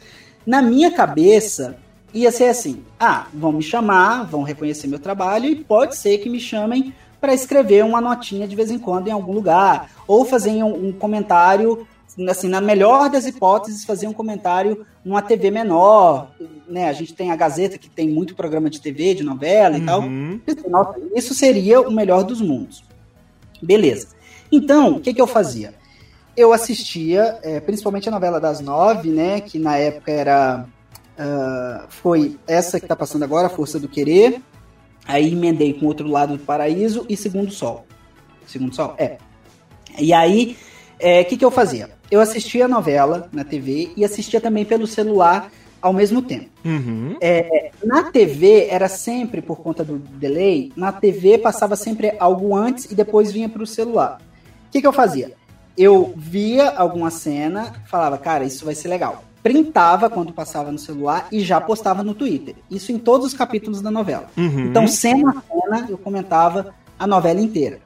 [0.46, 1.76] Na minha cabeça,
[2.12, 6.29] ia ser assim: ah, vão me chamar, vão reconhecer meu trabalho e pode ser que
[6.29, 10.62] me chamem para escrever uma notinha de vez em quando em algum lugar, ou fazer
[10.62, 11.87] um, um comentário
[12.29, 16.31] assim, na melhor das hipóteses, fazer um comentário numa TV menor,
[16.68, 16.88] né?
[16.88, 19.87] A gente tem a Gazeta, que tem muito programa de TV, de novela e uhum.
[19.87, 20.96] tal.
[21.14, 22.85] Isso seria o melhor dos mundos.
[23.62, 24.09] Beleza.
[24.50, 25.74] Então, o que, que eu fazia?
[26.37, 29.40] Eu assistia, é, principalmente a novela das nove, né?
[29.40, 30.66] Que na época era.
[31.18, 34.40] Uh, foi essa que está passando agora, Força do Querer.
[35.07, 37.87] Aí emendei com Outro Lado do Paraíso e Segundo Sol.
[38.46, 38.94] Segundo Sol?
[38.98, 39.16] É.
[39.98, 41.96] E aí, o é, que, que eu fazia?
[42.11, 45.50] eu assistia a novela na TV e assistia também pelo celular
[45.87, 46.46] ao mesmo tempo.
[46.64, 47.16] Uhum.
[47.20, 52.87] É, na TV era sempre, por conta do delay, na TV passava sempre algo antes
[52.90, 54.20] e depois vinha para o celular.
[54.66, 55.33] O que, que eu fazia?
[55.79, 59.22] Eu via alguma cena, falava, cara, isso vai ser legal.
[59.44, 62.57] Printava quando passava no celular e já postava no Twitter.
[62.68, 64.29] Isso em todos os capítulos da novela.
[64.37, 64.66] Uhum.
[64.66, 67.79] Então, cena a cena, eu comentava a novela inteira.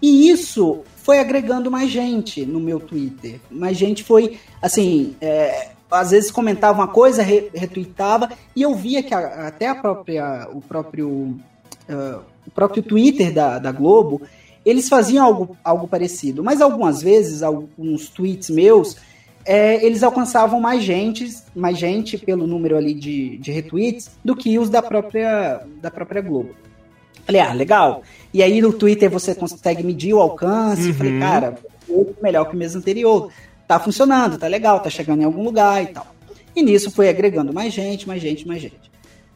[0.00, 3.40] E isso foi agregando mais gente no meu Twitter.
[3.50, 9.02] Mais gente foi, assim, é, às vezes comentava uma coisa, re, retweetava, e eu via
[9.02, 14.22] que a, até a própria, o próprio, uh, o próprio Twitter da, da Globo,
[14.64, 16.42] eles faziam algo, algo parecido.
[16.42, 18.96] Mas algumas vezes, alguns tweets meus,
[19.44, 24.58] é, eles alcançavam mais gente, mais gente pelo número ali de, de retweets do que
[24.58, 26.50] os da própria, da própria Globo.
[27.24, 28.02] Falei, ah, legal.
[28.34, 30.88] E aí no Twitter você consegue medir o alcance.
[30.88, 30.94] Uhum.
[30.94, 31.58] Falei, cara,
[32.22, 33.30] melhor que o mês anterior.
[33.66, 36.06] Tá funcionando, tá legal, tá chegando em algum lugar e tal.
[36.54, 38.90] E nisso foi agregando mais gente, mais gente, mais gente.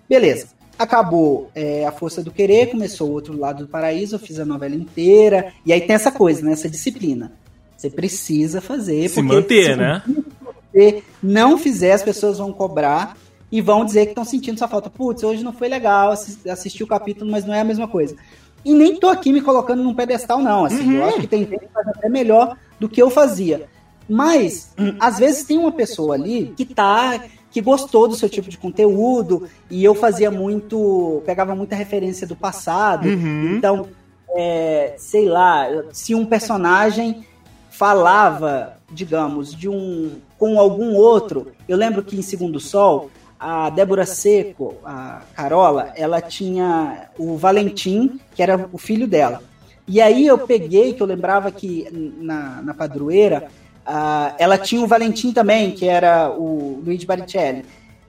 [0.08, 0.48] Beleza.
[0.78, 4.46] Acabou é, a força do querer, começou o outro lado do paraíso, eu fiz a
[4.46, 5.52] novela inteira.
[5.66, 6.52] E aí tem essa coisa, né?
[6.52, 7.32] Essa disciplina.
[7.76, 9.08] Você precisa fazer.
[9.08, 10.02] Se manter, se né?
[10.06, 10.24] Se
[10.72, 13.16] você não fizer, as pessoas vão cobrar
[13.52, 14.88] e vão dizer que estão sentindo essa falta.
[14.88, 18.16] Putz, hoje não foi legal assistir o capítulo, mas não é a mesma coisa.
[18.64, 20.64] E nem tô aqui me colocando num pedestal, não.
[20.64, 20.92] Assim, uhum.
[20.92, 23.68] Eu acho que tem gente que faz até melhor do que eu fazia.
[24.10, 28.56] Mas, às vezes tem uma pessoa ali que tá que gostou do seu tipo de
[28.56, 33.08] conteúdo e eu fazia muito, pegava muita referência do passado.
[33.08, 33.56] Uhum.
[33.56, 33.88] Então,
[34.36, 37.26] é, sei lá, se um personagem
[37.70, 44.04] falava, digamos, de um com algum outro, eu lembro que em Segundo Sol a Débora
[44.04, 49.42] Seco, a Carola, ela tinha o Valentim, que era o filho dela.
[49.88, 51.88] E aí eu peguei, que eu lembrava que
[52.20, 53.48] na, na padroeira,
[53.90, 57.64] uh, ela tinha o Valentim também, que era o Luigi Baricelli.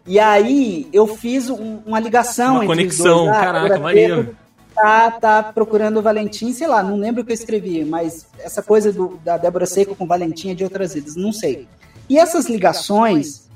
[0.06, 3.38] E aí eu fiz um, uma ligação uma conexão, dois.
[3.38, 4.36] Ah, caraca, maneiro.
[4.74, 8.63] Tá, tá procurando o Valentim, sei lá, não lembro o que eu escrevi, mas essa
[8.63, 11.67] coisa do, da Débora Seco com o Valentim é de outras vidas, não sei.
[12.10, 13.50] E essas ligações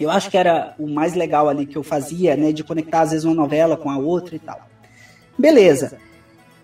[0.00, 2.52] eu acho que era o mais legal ali que eu fazia, né?
[2.52, 4.66] De conectar às vezes uma novela com a outra e tal.
[5.38, 5.98] Beleza.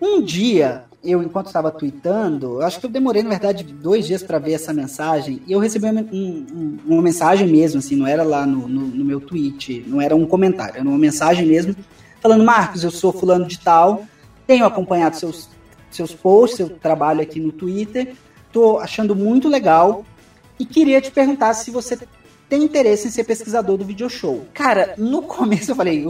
[0.01, 4.39] Um dia, eu, enquanto estava tweetando, acho que eu demorei, na verdade, dois dias para
[4.39, 8.45] ver essa mensagem, e eu recebi uma, um, uma mensagem mesmo, assim, não era lá
[8.45, 11.75] no, no, no, meu tweet, não era um comentário, era uma mensagem mesmo,
[12.19, 14.05] falando, Marcos, eu sou fulano de tal,
[14.45, 15.49] tenho acompanhado seus,
[15.91, 18.13] seus posts, seu trabalho aqui no Twitter,
[18.51, 20.03] tô achando muito legal,
[20.59, 21.97] e queria te perguntar se você
[22.49, 24.45] tem interesse em ser pesquisador do video show.
[24.53, 26.07] Cara, no começo eu falei,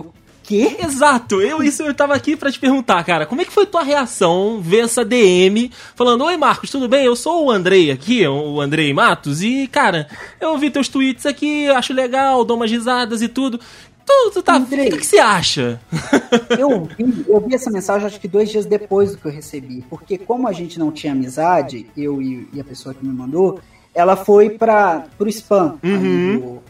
[0.47, 0.77] quê?
[0.79, 3.83] Exato, eu isso eu tava aqui para te perguntar, cara, como é que foi tua
[3.83, 7.05] reação ver essa DM falando: "Oi Marcos, tudo bem?
[7.05, 10.07] Eu sou o Andrei aqui, o Andrei Matos e, cara,
[10.39, 13.59] eu vi teus tweets aqui, acho legal, dou umas risadas e tudo.
[14.05, 15.81] Tu, tu tá, Andrei, o que, que você acha?
[16.57, 19.83] Eu vi, eu vi essa mensagem acho que dois dias depois do que eu recebi,
[19.89, 23.59] porque como a gente não tinha amizade, eu e, e a pessoa que me mandou,
[23.93, 26.39] ela foi para o spam uhum.
[26.39, 26.63] do,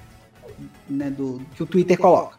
[0.89, 2.36] né, do, que o Twitter coloca.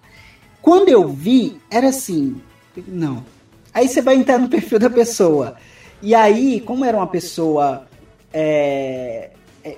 [0.68, 2.42] Quando eu vi, era assim,
[2.86, 3.24] não.
[3.72, 5.56] Aí você vai entrar no perfil da pessoa.
[6.02, 7.86] E aí, como era uma pessoa.
[8.30, 9.30] É,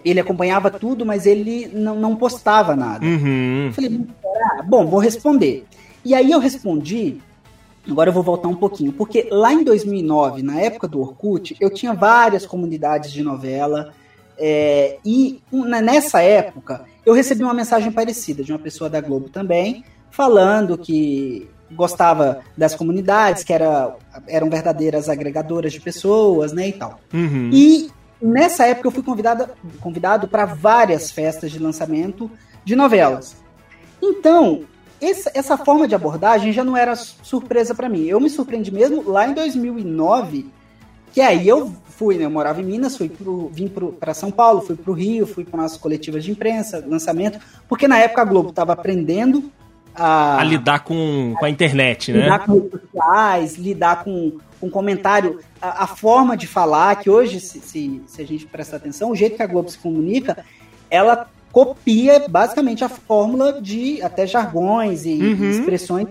[0.04, 3.06] ele acompanhava tudo, mas ele não, não postava nada.
[3.06, 3.66] Uhum.
[3.66, 5.64] Eu falei, ah, bom, vou responder.
[6.04, 7.18] E aí eu respondi.
[7.88, 11.70] Agora eu vou voltar um pouquinho, porque lá em 2009, na época do Orkut, eu
[11.70, 13.94] tinha várias comunidades de novela
[14.36, 15.40] é, e
[15.82, 21.48] nessa época, eu recebi uma mensagem parecida de uma pessoa da Globo também, falando que
[21.70, 23.94] gostava das comunidades, que era,
[24.26, 27.00] eram verdadeiras agregadoras de pessoas, né, e tal.
[27.12, 27.50] Uhum.
[27.52, 32.30] E nessa época eu fui convidada, convidado para várias festas de lançamento
[32.64, 33.36] de novelas.
[34.02, 34.62] Então,
[35.00, 38.04] essa, essa forma de abordagem já não era surpresa para mim.
[38.04, 40.50] Eu me surpreendi mesmo lá em 2009,
[41.12, 42.24] que aí eu fui, né?
[42.24, 45.44] Eu morava em Minas, fui pro, vim para São Paulo, fui para o Rio, fui
[45.44, 49.50] para nossas coletivas de imprensa, lançamento, porque na época a Globo estava aprendendo
[49.94, 52.22] a, a, lidar com, com a internet, né?
[52.22, 57.40] Lidar com redes sociais, lidar com, com comentário, a, a, forma de falar, que hoje,
[57.40, 60.44] se, se, se a gente prestar atenção, o jeito que a Globo se comunica,
[60.90, 65.50] ela copia basicamente a fórmula de até jargões e uhum.
[65.50, 66.08] expressões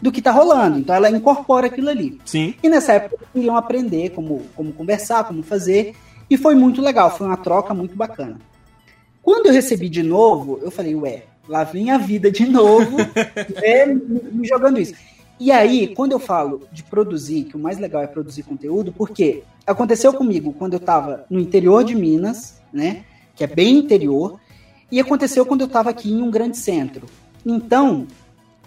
[0.00, 0.78] do que está rolando.
[0.78, 2.20] Então ela incorpora aquilo ali.
[2.24, 2.54] Sim.
[2.62, 5.94] E nessa época queriam aprender como, como conversar, como fazer.
[6.28, 8.38] E foi muito legal, foi uma troca muito bacana.
[9.22, 12.96] Quando eu recebi de novo, eu falei, ué, lá vem a vida de novo,
[13.60, 14.94] né, me jogando isso.
[15.40, 19.42] E aí, quando eu falo de produzir, que o mais legal é produzir conteúdo, porque
[19.66, 24.38] aconteceu comigo quando eu estava no interior de Minas, né, que é bem interior,
[24.90, 27.06] e aconteceu quando eu estava aqui em um grande centro.
[27.44, 28.06] Então,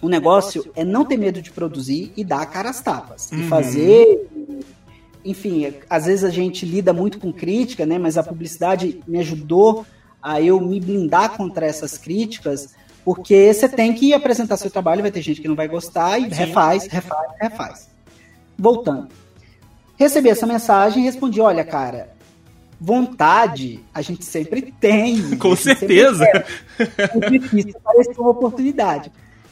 [0.02, 3.32] o negócio é não ter medo de produzir e dar a cara às tapas.
[3.32, 3.40] Uhum.
[3.40, 4.30] E fazer.
[5.24, 7.98] Enfim, às vezes a gente lida muito com crítica, né?
[7.98, 9.86] Mas a publicidade me ajudou
[10.26, 15.12] a eu me blindar contra essas críticas, porque você tem que apresentar seu trabalho, vai
[15.12, 17.90] ter gente que não vai gostar e refaz, refaz, refaz.
[18.58, 19.10] Voltando.
[19.96, 22.10] Recebi essa mensagem e respondi: olha, cara,
[22.82, 25.38] vontade a gente sempre tem.
[25.38, 26.26] Com certeza.
[26.26, 29.12] É difícil aparecer uma oportunidade.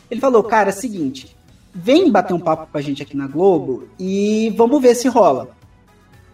[0.10, 1.38] Ele falou, cara, é seguinte,
[1.72, 5.52] vem bater um papo com a gente aqui na Globo e vamos ver se rola.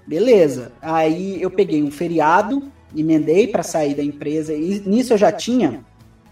[0.08, 0.72] Beleza.
[0.82, 5.84] Aí eu peguei um feriado, emendei para sair da empresa e nisso eu já tinha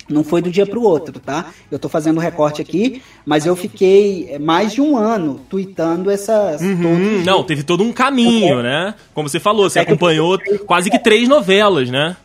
[0.10, 1.52] não foi do dia para o outro, tá?
[1.70, 6.62] Eu tô fazendo recorte aqui, mas eu fiquei é, mais de um ano tweetando essas.
[6.62, 8.64] Uhum, não, teve todo um caminho, é.
[8.64, 8.96] né?
[9.14, 12.16] Como você falou, você é acompanhou quase que três novelas, né?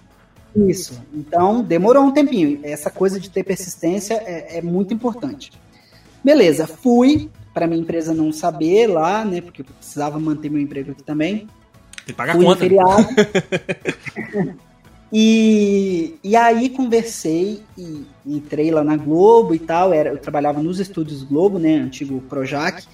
[0.54, 1.02] Isso.
[1.12, 2.60] Então, demorou um tempinho.
[2.62, 5.50] Essa coisa de ter persistência é, é muito importante.
[6.22, 9.40] Beleza, fui para minha empresa não saber lá, né?
[9.40, 11.48] Porque eu precisava manter meu emprego aqui também.
[12.06, 12.60] Tem que pagar fui conta.
[12.60, 13.06] Feriado.
[15.12, 19.92] e, e aí conversei e entrei lá na Globo e tal.
[19.92, 21.76] Era, eu trabalhava nos estúdios Globo, né?
[21.76, 22.84] Antigo Projac.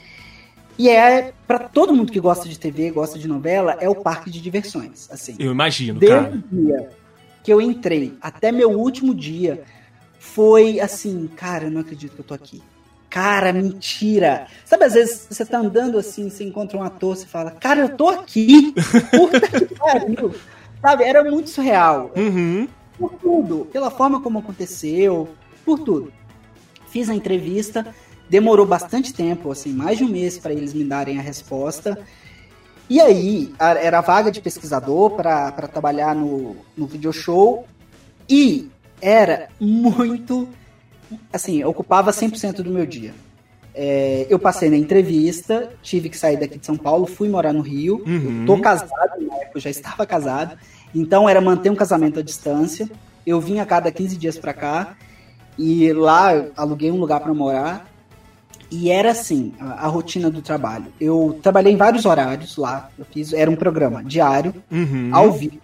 [0.79, 4.31] E é, para todo mundo que gosta de TV, gosta de novela, é o parque
[4.31, 5.09] de diversões.
[5.11, 5.35] Assim.
[5.39, 6.43] Eu imagino, Desde cara.
[6.53, 6.89] Dia
[7.49, 9.63] que eu entrei até meu último dia
[10.19, 12.63] foi assim, cara, eu não acredito que eu tô aqui.
[13.11, 14.47] Cara, mentira.
[14.65, 17.97] Sabe, às vezes você tá andando assim, você encontra um ator, você fala, cara, eu
[17.97, 18.75] tô aqui.
[19.11, 20.35] Puta que pariu.
[20.81, 22.11] Sabe, era muito surreal.
[22.15, 22.69] Uhum.
[22.99, 23.67] Por tudo.
[23.73, 25.29] Pela forma como aconteceu,
[25.65, 26.13] por tudo.
[26.89, 27.95] Fiz a entrevista,
[28.29, 31.99] demorou bastante tempo, assim, mais de um mês para eles me darem a resposta.
[32.91, 37.67] E aí, era vaga de pesquisador para trabalhar no, no video show.
[38.29, 38.69] E
[39.01, 40.49] era muito.
[41.33, 43.15] Assim, ocupava 100% do meu dia.
[43.75, 47.61] É, eu passei na entrevista, tive que sair daqui de São Paulo, fui morar no
[47.61, 48.03] Rio.
[48.07, 48.45] Uhum.
[48.45, 48.91] tô casado,
[49.21, 50.59] na época eu já estava casado.
[50.95, 52.91] Então era manter um casamento à distância.
[53.27, 54.97] Eu vim a cada 15 dias para cá
[55.57, 57.87] e lá aluguei um lugar para morar.
[58.71, 60.87] E era assim, a, a, rotina do trabalho.
[61.01, 62.91] Eu trabalhei em vários horários lá.
[62.99, 65.11] Eu fiz, era um programa diário, uhum.
[65.13, 65.59] ao vivo,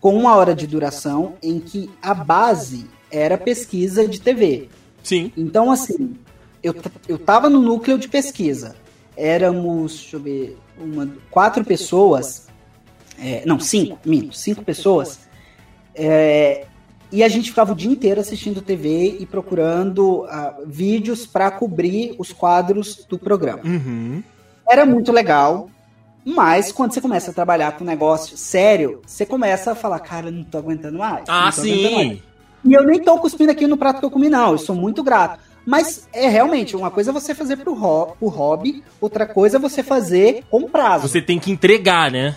[0.00, 2.86] com uma hora de duração, em que a base
[3.16, 4.68] era pesquisa de TV.
[5.02, 5.32] Sim.
[5.36, 6.16] Então, assim,
[6.62, 6.74] eu,
[7.08, 8.76] eu tava no núcleo de pesquisa.
[9.16, 12.46] Éramos, deixa eu ver, uma, quatro pessoas.
[13.18, 15.20] É, não, cinco, minto, cinco pessoas.
[15.94, 16.66] É,
[17.10, 22.14] e a gente ficava o dia inteiro assistindo TV e procurando uh, vídeos para cobrir
[22.18, 23.62] os quadros do programa.
[23.64, 24.22] Uhum.
[24.68, 25.70] Era muito legal,
[26.24, 30.30] mas quando você começa a trabalhar com um negócio sério, você começa a falar, cara,
[30.30, 31.24] não tô aguentando mais.
[31.28, 32.20] Ah, sim.
[32.66, 34.52] E eu nem tô cuspindo aqui no prato que eu comi, não.
[34.52, 35.38] Eu sou muito grato.
[35.64, 39.60] Mas é realmente, uma coisa é você fazer pro, ho pro hobby, outra coisa é
[39.60, 41.08] você fazer com prazo.
[41.08, 42.36] Você tem que entregar, né?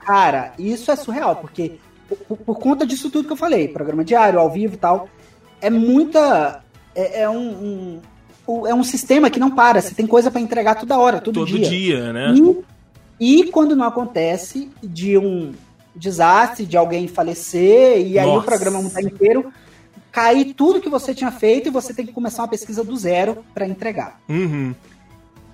[0.00, 1.78] Cara, isso é surreal, porque
[2.26, 5.08] por, por, conta disso tudo que eu falei, programa diário, ao vivo e tal,
[5.60, 6.62] é muita.
[6.94, 8.00] É, é um,
[8.46, 9.80] um, é um sistema que não para.
[9.80, 11.60] Você tem coisa para entregar toda hora, todo, todo dia.
[11.60, 12.34] Todo dia, né?
[13.18, 15.52] E, e, quando não acontece de um
[15.98, 18.38] desastre, de alguém falecer, e aí Nossa.
[18.38, 19.52] o programa mudar inteiro,
[20.10, 23.44] cair tudo que você tinha feito e você tem que começar uma pesquisa do zero
[23.52, 24.20] para entregar.
[24.28, 24.74] Uhum.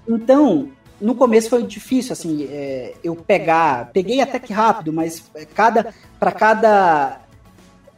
[0.08, 0.68] Então,
[1.00, 6.32] no começo foi difícil, assim, é, eu pegar, peguei até que rápido, mas cada, para
[6.32, 7.20] cada,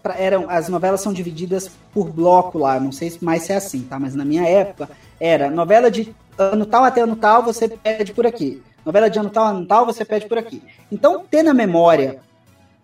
[0.03, 3.82] pra, eram, as novelas são divididas por bloco lá, não sei mais se é assim,
[3.82, 4.88] tá, mas na minha época
[5.20, 9.30] era novela de ano tal até ano tal, você pede por aqui, novela de ano
[9.30, 10.62] tal ano tal, você pede por aqui.
[10.90, 12.20] Então, ter na memória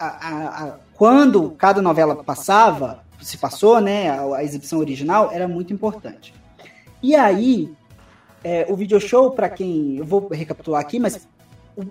[0.07, 5.73] a, a, quando cada novela passava, se passou, né, a, a exibição original, era muito
[5.73, 6.35] importante.
[7.03, 7.73] E aí,
[8.45, 9.97] é, o video show, para quem.
[9.97, 11.27] Eu vou recapitular aqui, mas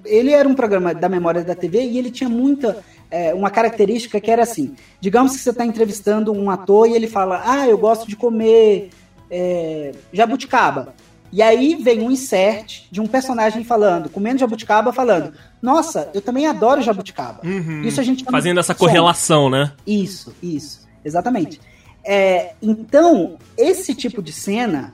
[0.05, 2.83] ele era um programa da memória da TV e ele tinha muita.
[3.09, 7.07] É, uma característica que era assim: digamos que você está entrevistando um ator e ele
[7.07, 8.89] fala, ah, eu gosto de comer
[9.29, 10.93] é, jabuticaba.
[11.31, 16.45] E aí vem um insert de um personagem falando, comendo jabuticaba, falando: Nossa, eu também
[16.45, 17.39] adoro jabuticaba.
[17.43, 19.71] Uhum, isso a gente Fazendo essa correlação, né?
[19.87, 21.59] Isso, isso, exatamente.
[22.03, 24.93] É, então, esse tipo de cena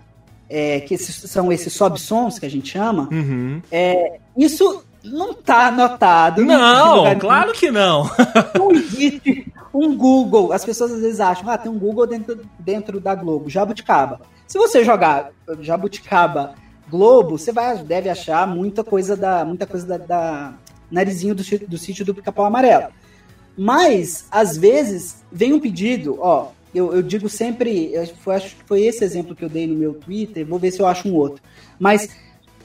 [0.49, 3.61] é, que esses, são esses sob-sons que a gente chama, uhum.
[3.71, 6.43] é, isso não está anotado.
[6.43, 8.09] Não, claro que não.
[8.57, 9.46] Não existe
[9.77, 10.51] um Google.
[10.51, 14.21] As pessoas às vezes acham, ah, tem um Google dentro, dentro da Globo, Jabuticaba.
[14.47, 16.55] Se você jogar Jabuticaba
[16.89, 20.53] Globo, você vai, deve achar muita coisa da, muita coisa da, da
[20.89, 22.87] narizinho do, do sítio do Pica-Pau Amarelo.
[23.57, 28.63] Mas, às vezes, vem um pedido, ó, eu, eu digo sempre, eu, foi, acho que
[28.65, 31.15] foi esse exemplo que eu dei no meu Twitter, vou ver se eu acho um
[31.15, 31.41] outro.
[31.79, 32.09] Mas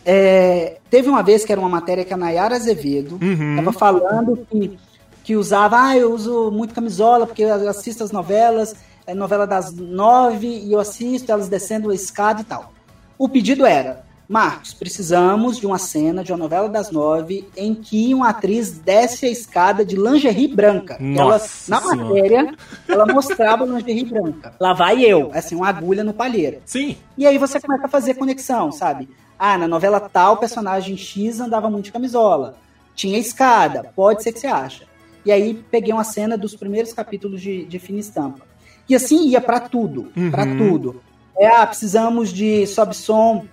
[0.04, 3.72] é, teve uma vez que era uma matéria que a Nayara Azevedo estava uhum.
[3.72, 4.78] falando que,
[5.22, 8.74] que usava, ah, eu uso muito camisola porque eu assisto as novelas,
[9.06, 12.72] é novela das nove e eu assisto elas descendo a escada e tal.
[13.18, 18.14] O pedido era, Marcos, precisamos de uma cena de uma novela das nove em que
[18.14, 20.96] uma atriz desce a escada de lingerie branca.
[21.00, 22.54] Ela, na matéria,
[22.88, 24.54] ela mostrava lingerie branca.
[24.58, 26.62] Lá vai eu, assim, uma agulha no palheiro.
[26.64, 26.96] Sim.
[27.16, 29.08] E aí você começa a fazer conexão, sabe?
[29.38, 32.54] Ah, na novela tal, personagem X andava muito de camisola.
[32.94, 34.84] Tinha escada, pode ser que você acha.
[35.24, 38.44] E aí peguei uma cena dos primeiros capítulos de, de Fina Estampa.
[38.88, 40.30] E assim ia para tudo, uhum.
[40.30, 41.00] para tudo.
[41.38, 43.46] É, ah, precisamos de sob-som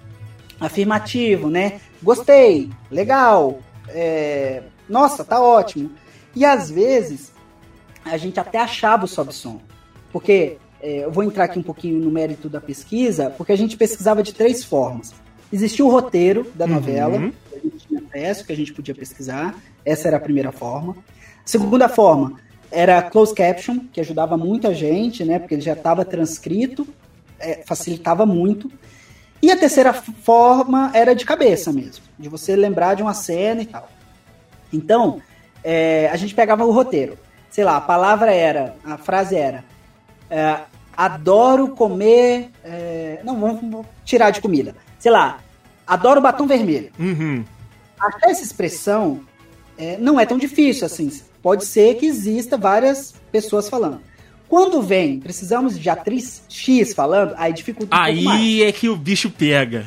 [0.59, 1.79] afirmativo, né?
[2.01, 5.91] Gostei, legal, é, nossa, tá ótimo.
[6.35, 7.31] E às vezes
[8.03, 9.61] a gente até achava o sob-som,
[10.11, 13.77] porque é, eu vou entrar aqui um pouquinho no mérito da pesquisa, porque a gente
[13.77, 15.13] pesquisava de três formas.
[15.51, 17.33] Existia o roteiro da novela, uhum.
[17.51, 20.95] a gente tinha acesso, que a gente podia pesquisar, essa era a primeira forma.
[21.49, 22.39] Segunda forma
[22.71, 25.39] era closed caption, que ajudava muito a gente, né?
[25.39, 26.87] Porque ele já estava transcrito,
[27.39, 28.71] é, facilitava muito.
[29.41, 33.65] E a terceira forma era de cabeça mesmo, de você lembrar de uma cena e
[33.65, 33.89] tal.
[34.71, 35.23] Então,
[35.63, 37.17] é, a gente pegava o roteiro.
[37.49, 39.65] sei lá, a palavra era, a frase era,
[40.29, 40.59] é,
[40.95, 45.39] adoro comer, é, não, vamos tirar de comida, sei lá,
[45.87, 46.91] adoro batom vermelho.
[46.99, 47.43] Uhum.
[47.99, 49.21] Achar essa expressão
[49.79, 51.09] é, não é tão difícil, assim,
[51.41, 54.01] pode ser que exista várias pessoas falando.
[54.47, 59.29] Quando vem, precisamos de atriz X falando, aí dificulta um Aí é que o bicho
[59.29, 59.85] pega.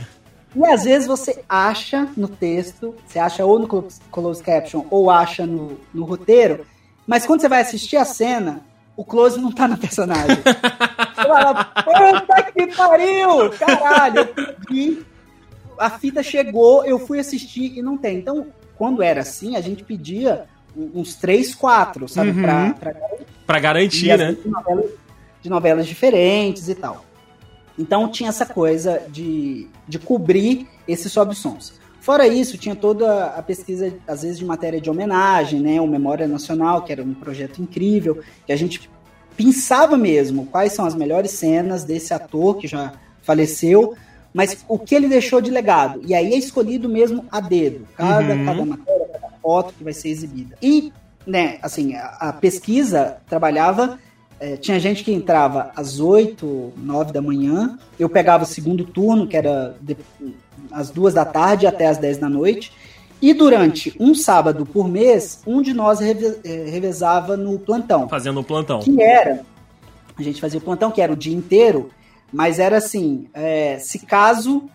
[0.55, 3.67] E às vezes você acha no texto, você acha ou no
[4.11, 6.65] close caption ou acha no, no roteiro,
[7.07, 8.63] mas quando você vai assistir a cena,
[8.97, 10.37] o close não tá no personagem.
[10.45, 13.51] você fala, puta que pariu!
[13.59, 15.03] Caralho, eu pedi,
[15.79, 18.19] a fita chegou, eu fui assistir e não tem.
[18.19, 18.47] Então,
[18.77, 20.47] quando era assim, a gente pedia
[20.77, 22.31] uns três, quatro, sabe?
[22.31, 22.43] Uhum.
[22.43, 22.95] Pra, pra,
[23.47, 24.37] pra garantir, né?
[24.43, 24.91] De novelas,
[25.43, 27.05] de novelas diferentes e tal.
[27.79, 31.81] Então tinha essa coisa de, de cobrir esses sobe-sons.
[32.01, 35.81] Fora isso, tinha toda a pesquisa, às vezes, de matéria de homenagem, né?
[35.81, 38.91] O Memória Nacional, que era um projeto incrível, que a gente
[39.37, 42.93] pensava mesmo quais são as melhores cenas desse ator que já
[43.23, 43.95] faleceu,
[44.35, 46.01] mas o que ele deixou de legado.
[46.05, 48.45] E aí é escolhido mesmo a dedo, cada, uhum.
[48.45, 49.02] cada matéria,
[49.43, 50.57] foto que vai ser exibida.
[50.63, 50.93] E,
[51.27, 53.99] né, assim, a, a pesquisa trabalhava
[54.43, 57.79] é, tinha gente que entrava às 8, 9 da manhã.
[57.97, 59.97] Eu pegava o segundo turno, que era de,
[60.73, 62.73] às 2 da tarde até às 10 da noite.
[63.23, 68.09] E durante um sábado por mês, um de nós reve, é, revezava no plantão.
[68.09, 68.81] Fazendo o plantão.
[68.81, 69.43] Que era.
[70.19, 71.91] A gente fazia o plantão, que era o dia inteiro,
[72.33, 74.69] mas era assim: é, se caso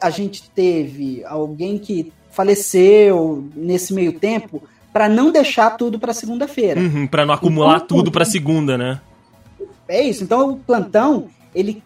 [0.00, 4.62] a gente teve alguém que faleceu nesse meio tempo,
[4.92, 6.80] para não deixar tudo para segunda-feira.
[6.80, 9.00] Uhum, para não acumular então, tudo para segunda, né?
[9.88, 10.24] É isso.
[10.24, 11.82] Então o plantão, ele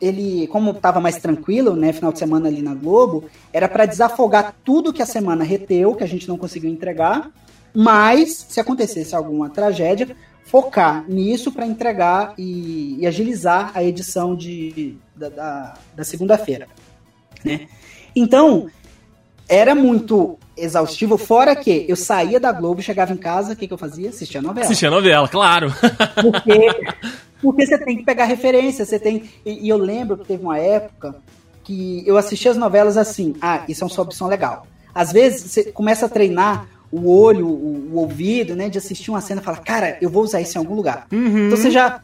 [0.00, 4.54] ele, como estava mais tranquilo, né, final de semana ali na Globo, era para desafogar
[4.64, 7.30] tudo que a semana reteu, que a gente não conseguiu entregar,
[7.72, 14.96] mas se acontecesse alguma tragédia, focar nisso para entregar e, e, agilizar a edição de,
[15.14, 16.66] da, da, da segunda-feira.
[17.44, 17.68] Né?
[18.16, 18.66] Então,
[19.50, 23.74] era muito exaustivo, fora que eu saía da Globo, chegava em casa, o que, que
[23.74, 24.10] eu fazia?
[24.10, 24.64] Assistia a novela.
[24.64, 25.74] Assistia a novela, claro.
[26.22, 26.70] Porque,
[27.42, 29.24] porque você tem que pegar referência, você tem.
[29.44, 31.16] E, e, eu lembro que teve uma época
[31.64, 34.66] que eu assistia as novelas assim, ah, isso é uma opção legal.
[34.94, 38.68] Às vezes você começa a treinar o olho, o, o ouvido, né?
[38.68, 41.06] De assistir uma cena e fala, cara, eu vou usar isso em algum lugar.
[41.10, 41.46] Uhum.
[41.46, 42.00] Então você já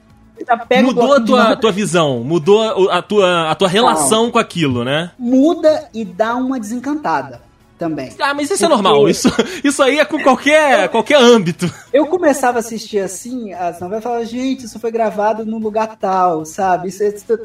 [0.83, 5.11] mudou a tua, tua visão, mudou a tua, a tua relação com aquilo, né?
[5.19, 7.41] Muda e dá uma desencantada
[7.79, 8.11] também.
[8.21, 8.81] Ah, mas isso é Porque...
[8.81, 9.09] é normal.
[9.09, 9.29] Isso,
[9.63, 11.73] isso aí é com qualquer, qualquer âmbito.
[11.93, 16.45] Eu começava a assistir assim, as novelas falava, gente, isso foi gravado num lugar tal,
[16.45, 16.89] sabe?
[16.89, 17.39] Isso, isso,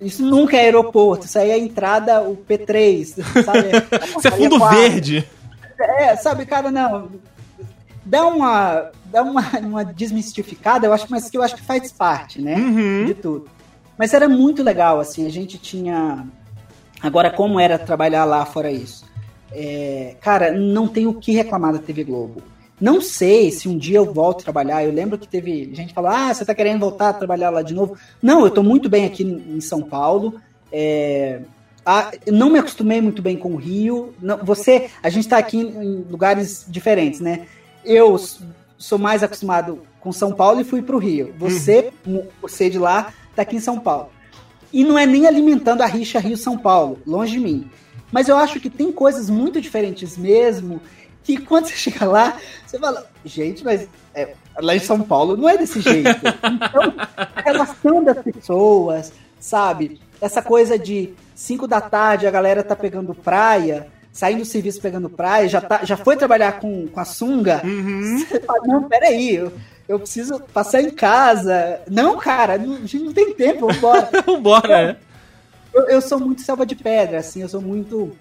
[0.00, 3.68] isso nunca é aeroporto, isso aí é a entrada, o P3, sabe?
[4.18, 5.28] isso é fundo é verde.
[5.78, 7.08] É, sabe, cara, não
[8.04, 12.40] dá uma, dá uma, uma desmistificada, eu acho, mas que eu acho que faz parte,
[12.40, 12.54] né?
[12.56, 13.04] Uhum.
[13.06, 13.48] De tudo.
[13.98, 16.26] Mas era muito legal, assim, a gente tinha.
[17.02, 19.04] Agora, como era trabalhar lá fora isso?
[19.52, 22.42] É, cara, não tenho o que reclamar da TV Globo.
[22.80, 24.82] Não sei se um dia eu volto a trabalhar.
[24.82, 27.74] Eu lembro que teve gente falou: Ah, você tá querendo voltar a trabalhar lá de
[27.74, 27.96] novo?
[28.22, 30.40] Não, eu tô muito bem aqui em São Paulo.
[30.72, 31.40] É,
[31.84, 34.14] ah, não me acostumei muito bem com o Rio.
[34.20, 37.46] Não, você, a gente está aqui em lugares diferentes, né?
[37.84, 38.18] Eu
[38.78, 41.34] sou mais acostumado com São Paulo e fui para o Rio.
[41.38, 42.26] Você, uhum.
[42.40, 44.10] você de lá, está aqui em São Paulo.
[44.72, 47.70] E não é nem alimentando a rixa Rio-São Paulo, longe de mim.
[48.12, 50.80] Mas eu acho que tem coisas muito diferentes mesmo,
[51.22, 55.48] que quando você chega lá, você fala, gente, mas é, lá em São Paulo não
[55.48, 56.08] é desse jeito.
[56.08, 60.00] Então, a relação das pessoas, sabe?
[60.20, 65.08] Essa coisa de 5 da tarde a galera tá pegando praia, saindo do serviço pegando
[65.08, 68.18] praia, já, tá, já foi trabalhar com, com a sunga, uhum.
[68.18, 69.52] você fala, não, peraí, eu,
[69.88, 71.80] eu preciso passar em casa.
[71.88, 74.10] Não, cara, não, a gente não tem tempo, vambora.
[74.26, 74.98] vambora,
[75.70, 78.16] então, eu, eu sou muito selva de pedra, assim, eu sou muito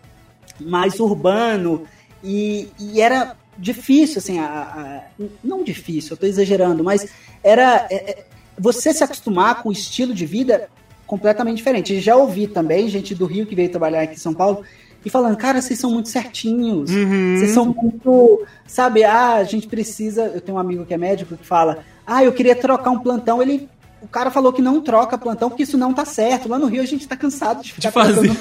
[0.59, 1.85] mais urbano
[2.23, 7.09] e, e era difícil, assim, a, a, não difícil, eu tô exagerando, mas
[7.43, 8.25] era é, é,
[8.57, 10.69] você se acostumar com o estilo de vida
[11.07, 11.99] completamente diferente.
[11.99, 14.63] Já ouvi também gente do Rio que veio trabalhar aqui em São Paulo
[15.03, 17.37] e falando, cara, vocês são muito certinhos, uhum.
[17.37, 21.37] vocês são muito, sabe, ah, a gente precisa, eu tenho um amigo que é médico
[21.37, 23.69] que fala, ah, eu queria trocar um plantão, ele,
[24.01, 26.81] o cara falou que não troca plantão porque isso não tá certo, lá no Rio
[26.81, 28.31] a gente tá cansado de ficar de fazer.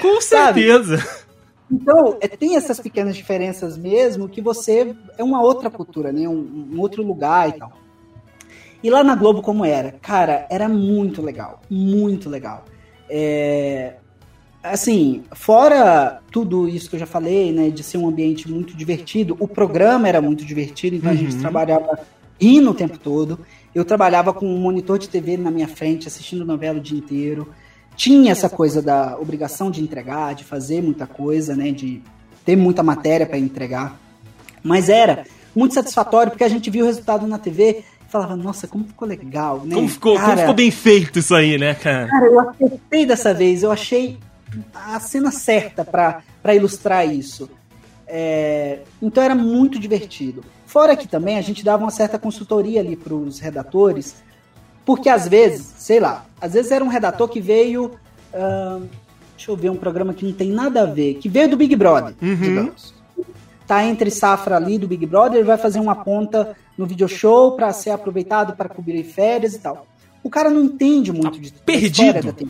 [0.00, 1.02] Com certeza.
[1.70, 6.68] Então, é, tem essas pequenas diferenças mesmo que você é uma outra cultura, né, um,
[6.72, 7.72] um outro lugar e tal.
[8.82, 9.92] E lá na Globo como era?
[10.02, 12.64] Cara, era muito legal, muito legal.
[13.08, 13.94] É,
[14.62, 19.36] assim, fora tudo isso que eu já falei, né, de ser um ambiente muito divertido,
[19.40, 21.16] o programa era muito divertido, então uhum.
[21.16, 21.40] a gente uhum.
[21.40, 21.98] trabalhava
[22.40, 23.38] rindo o tempo todo.
[23.74, 27.48] Eu trabalhava com um monitor de TV na minha frente, assistindo novela o dia inteiro.
[27.96, 31.70] Tinha essa coisa da obrigação de entregar, de fazer muita coisa, né?
[31.70, 32.02] De
[32.44, 33.98] ter muita matéria para entregar.
[34.62, 38.66] Mas era muito satisfatório porque a gente viu o resultado na TV e falava, nossa,
[38.66, 39.74] como ficou legal, né?
[39.74, 42.08] Como ficou, cara, como ficou bem feito isso aí, né, cara?
[42.08, 44.18] Cara, eu acertei dessa vez, eu achei
[44.74, 47.48] a cena certa para ilustrar isso.
[48.06, 50.44] É, então era muito divertido.
[50.66, 54.16] Fora que também a gente dava uma certa consultoria ali para os redatores,
[54.84, 57.92] porque às vezes, sei lá, às vezes era um redator que veio.
[58.32, 58.88] Uh,
[59.36, 61.74] deixa eu ver um programa que não tem nada a ver, que veio do Big
[61.76, 62.36] Brother, uhum.
[62.36, 62.94] digamos.
[63.66, 67.52] Tá entre safra ali do Big Brother, ele vai fazer uma ponta no video show
[67.52, 69.86] para ser aproveitado para cobrir férias e tal.
[70.22, 72.32] O cara não entende muito tá de perdido.
[72.32, 72.46] Da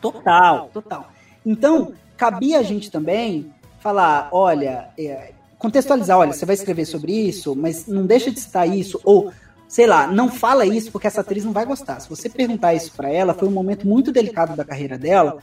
[0.00, 1.10] Total, total.
[1.44, 7.54] Então, cabia a gente também falar, olha, é, contextualizar, olha, você vai escrever sobre isso,
[7.56, 9.32] mas não deixa de citar isso, ou
[9.68, 12.00] sei lá, não fala isso porque essa atriz não vai gostar.
[12.00, 15.38] Se você perguntar isso para ela, foi um momento muito delicado da carreira dela,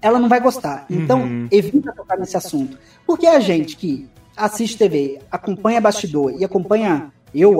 [0.00, 0.86] ela não vai gostar.
[0.88, 1.48] Então, uhum.
[1.50, 2.78] evita tocar nesse assunto.
[3.06, 7.56] Porque a gente que assiste TV, acompanha bastidor e acompanha eu,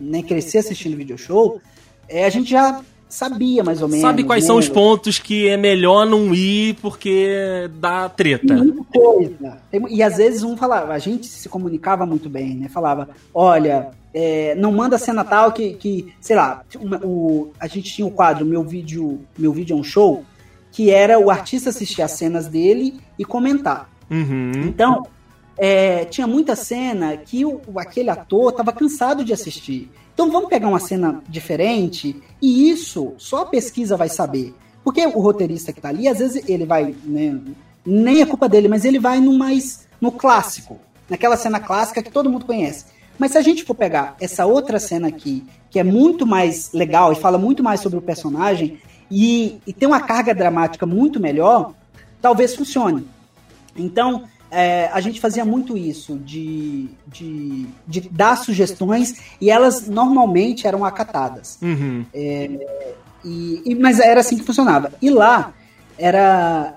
[0.00, 1.60] né, crescer assistindo video show,
[2.08, 2.80] é, a gente já
[3.10, 4.02] sabia mais ou menos.
[4.02, 4.46] Sabe quais né?
[4.46, 8.46] são os pontos que é melhor não ir porque dá treta.
[8.46, 9.58] Tem muita coisa.
[9.90, 12.68] E às vezes um falava, a gente se comunicava muito bem, né?
[12.68, 17.92] Falava, olha, é, não manda cena tal que, que sei lá, uma, o, a gente
[17.92, 20.24] tinha o quadro Meu Vídeo, Meu Vídeo é um Show,
[20.72, 23.90] que era o artista assistir as cenas dele e comentar.
[24.10, 24.52] Uhum.
[24.66, 25.06] Então,
[25.56, 29.90] é, tinha muita cena que o, aquele ator estava cansado de assistir.
[30.20, 34.54] Então vamos pegar uma cena diferente e isso só a pesquisa vai saber.
[34.84, 37.40] Porque o roteirista que tá ali, às vezes ele vai, né,
[37.86, 42.10] nem é culpa dele, mas ele vai no mais no clássico, naquela cena clássica que
[42.12, 42.84] todo mundo conhece.
[43.18, 47.14] Mas se a gente for pegar essa outra cena aqui, que é muito mais legal
[47.14, 48.78] e fala muito mais sobre o personagem
[49.10, 51.72] e, e tem uma carga dramática muito melhor,
[52.20, 53.08] talvez funcione.
[53.74, 60.66] Então, é, a gente fazia muito isso, de, de, de, dar sugestões, e elas normalmente
[60.66, 61.58] eram acatadas.
[61.62, 62.04] Uhum.
[62.12, 62.94] É,
[63.24, 64.92] e, e, mas era assim que funcionava.
[65.00, 65.52] E lá
[65.96, 66.74] era.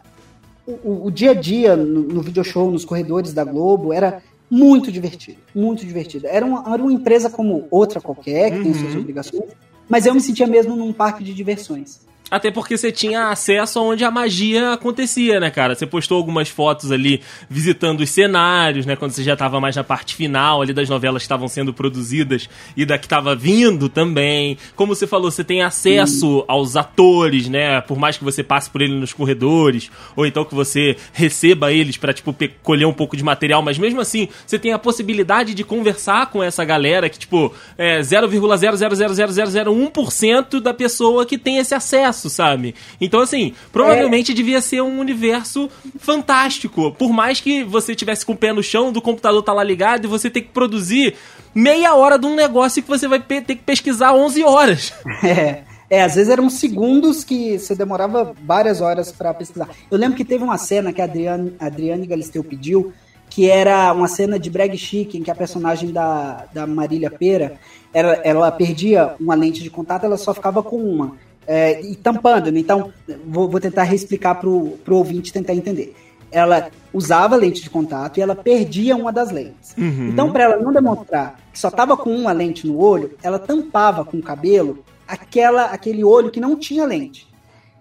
[0.66, 4.92] O, o dia a dia no, no video show, nos corredores da Globo, era muito
[4.92, 5.40] divertido.
[5.54, 6.28] Muito divertido.
[6.28, 8.64] Era uma, era uma empresa como outra qualquer, que uhum.
[8.64, 9.50] tem suas obrigações,
[9.90, 12.02] mas eu me sentia mesmo num parque de diversões.
[12.34, 15.76] Até porque você tinha acesso aonde a magia acontecia, né, cara?
[15.76, 18.96] Você postou algumas fotos ali visitando os cenários, né?
[18.96, 22.50] Quando você já tava mais na parte final ali das novelas que estavam sendo produzidas
[22.76, 24.58] e da que tava vindo também.
[24.76, 26.46] Como você falou, você tem acesso Sim.
[26.48, 27.80] aos atores, né?
[27.82, 31.98] Por mais que você passe por ele nos corredores, ou então que você receba eles
[31.98, 35.64] para tipo, colher um pouco de material, mas mesmo assim, você tem a possibilidade de
[35.64, 42.30] conversar com essa galera que, tipo, é 0,0000001% da pessoa que tem esse acesso universo,
[42.30, 42.76] sabe?
[43.00, 44.36] Então, assim, provavelmente é...
[44.36, 46.92] devia ser um universo fantástico.
[46.92, 50.06] Por mais que você tivesse com o pé no chão, do computador tá lá ligado
[50.06, 51.16] e você tem que produzir
[51.54, 54.94] meia hora de um negócio que você vai ter que pesquisar 11 horas.
[55.24, 55.64] É.
[55.90, 59.70] É, às vezes eram segundos que você demorava várias horas para pesquisar.
[59.92, 62.92] Eu lembro que teve uma cena que a Adriane, a Adriane Galisteu pediu,
[63.30, 67.60] que era uma cena de brag chic, em que a personagem da, da Marília Pera,
[67.94, 71.16] ela, ela perdia uma lente de contato, ela só ficava com uma
[71.48, 72.52] é, e tampando.
[72.52, 72.60] Né?
[72.60, 72.92] Então,
[73.26, 75.96] vou, vou tentar reexplicar para o ouvinte tentar entender.
[76.32, 79.76] Ela usava lente de contato e ela perdia uma das lentes.
[79.78, 80.10] Uhum.
[80.10, 84.04] Então, para ela não demonstrar que só estava com uma lente no olho, ela tampava
[84.04, 87.32] com o cabelo aquela, aquele olho que não tinha lente.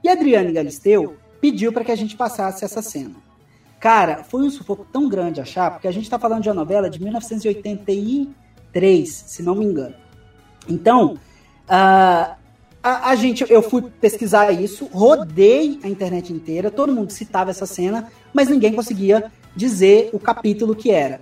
[0.05, 3.15] E a Adriane Galisteu pediu para que a gente passasse essa cena.
[3.81, 6.89] Cara, foi um sufoco tão grande achar, porque a gente está falando de uma novela
[6.89, 9.97] de 1983, se não me engano.
[10.69, 11.19] Então,
[11.69, 12.42] uh,
[12.83, 17.65] a, a, gente, eu fui pesquisar isso, rodei a internet inteira, todo mundo citava essa
[17.65, 21.21] cena, mas ninguém conseguia dizer o capítulo que era.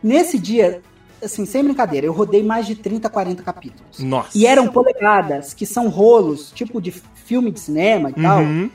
[0.00, 0.80] Nesse dia,
[1.22, 3.98] assim, sem brincadeira, eu rodei mais de 30, 40 capítulos.
[3.98, 4.36] Nossa.
[4.36, 8.42] E eram polegadas, que são rolos, tipo de filme de cinema e tal.
[8.42, 8.70] Uhum.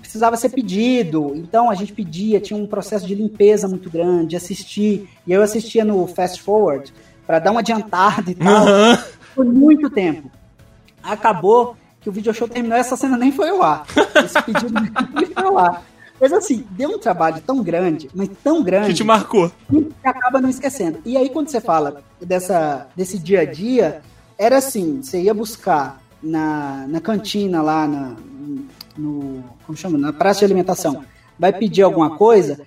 [0.00, 5.08] Precisava ser pedido, então a gente pedia, tinha um processo de limpeza muito grande, assistir,
[5.24, 6.92] e eu assistia no fast forward
[7.24, 8.66] para dar uma adiantada e tal.
[8.66, 8.98] Uhum.
[9.36, 10.28] Por muito tempo
[11.02, 13.86] acabou que o video show terminou essa cena nem foi ao ar.
[14.24, 14.72] Esse pedido
[15.14, 15.82] nem foi ao ar.
[16.20, 18.88] Mas assim, deu um trabalho tão grande, mas tão grande.
[18.88, 19.50] Que te marcou.
[19.68, 21.00] Que acaba não esquecendo.
[21.04, 24.02] E aí, quando você fala dessa, desse dia a dia,
[24.38, 28.14] era assim: você ia buscar na, na cantina lá, na,
[28.96, 29.42] no.
[29.66, 29.98] Como chama?
[29.98, 31.04] Na praça de alimentação.
[31.36, 32.60] Vai pedir alguma coisa.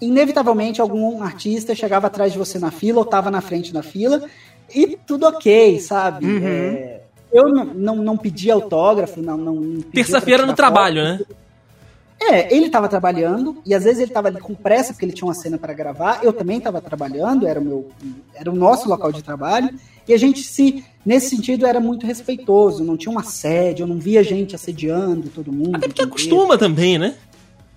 [0.00, 4.28] Inevitavelmente, algum artista chegava atrás de você na fila ou estava na frente da fila
[4.72, 6.26] E tudo ok, sabe?
[6.26, 6.46] Uhum.
[6.46, 6.95] É,
[7.32, 9.36] eu não, não, não, pedi autógrafo, não.
[9.36, 11.20] não Terça-feira no trabalho, né?
[12.18, 15.28] É, ele estava trabalhando e às vezes ele estava ali com pressa porque ele tinha
[15.28, 16.20] uma cena para gravar.
[16.24, 17.90] Eu também estava trabalhando, era o meu,
[18.34, 19.70] era o nosso local de trabalho
[20.08, 22.84] e a gente se, nesse sentido, era muito respeitoso.
[22.84, 25.76] Não tinha um assédio, eu não via gente assediando todo mundo.
[25.76, 27.14] Até porque acostuma também, né?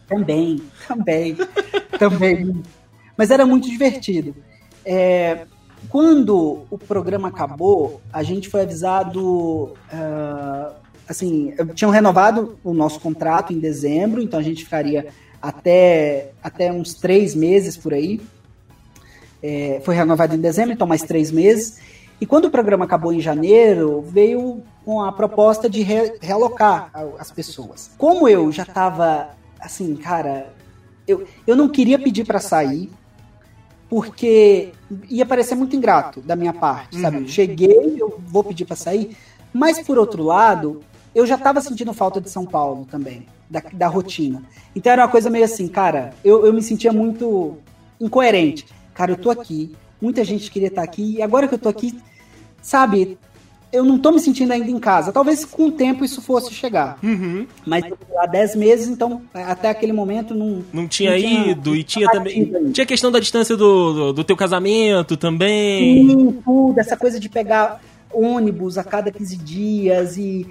[0.08, 1.38] Também, também,
[2.00, 2.64] também.
[3.18, 4.34] Mas era muito divertido.
[4.86, 5.46] É,
[5.88, 9.74] quando o programa acabou, a gente foi avisado.
[9.94, 10.74] Uh,
[11.08, 15.08] assim, tinham renovado o nosso contrato em dezembro, então a gente ficaria
[15.42, 18.22] até, até uns três meses por aí.
[19.42, 21.80] É, foi renovado em dezembro, então mais três meses.
[22.22, 27.32] E quando o programa acabou em janeiro, veio com a proposta de re realocar as
[27.32, 27.92] pessoas.
[27.98, 30.54] Como eu já estava assim, cara,
[31.08, 32.90] eu, eu não queria pedir para sair,
[33.90, 34.72] porque
[35.10, 37.02] ia parecer muito ingrato da minha parte, uhum.
[37.02, 37.28] sabe?
[37.28, 39.18] Cheguei, eu vou pedir para sair,
[39.52, 40.82] mas por outro lado,
[41.14, 44.44] eu já estava sentindo falta de São Paulo também, da, da rotina.
[44.76, 47.58] Então era uma coisa meio assim, cara, eu, eu me sentia muito
[48.00, 48.68] incoerente.
[48.94, 52.00] Cara, eu tô aqui, muita gente queria estar aqui, e agora que eu tô aqui,
[52.62, 53.18] sabe,
[53.72, 55.12] eu não tô me sentindo ainda em casa.
[55.12, 56.98] Talvez com o tempo isso fosse chegar.
[57.04, 57.46] Uhum.
[57.66, 57.84] Mas
[58.18, 60.64] há 10 meses, então até aquele momento não.
[60.74, 62.34] Não tinha não ido tinha, e tinha também.
[62.34, 62.72] Ainda.
[62.72, 66.08] Tinha questão da distância do, do, do, teu casamento também.
[66.08, 66.80] Sim, tudo.
[66.80, 67.80] Essa coisa de pegar
[68.12, 70.48] ônibus a cada 15 dias e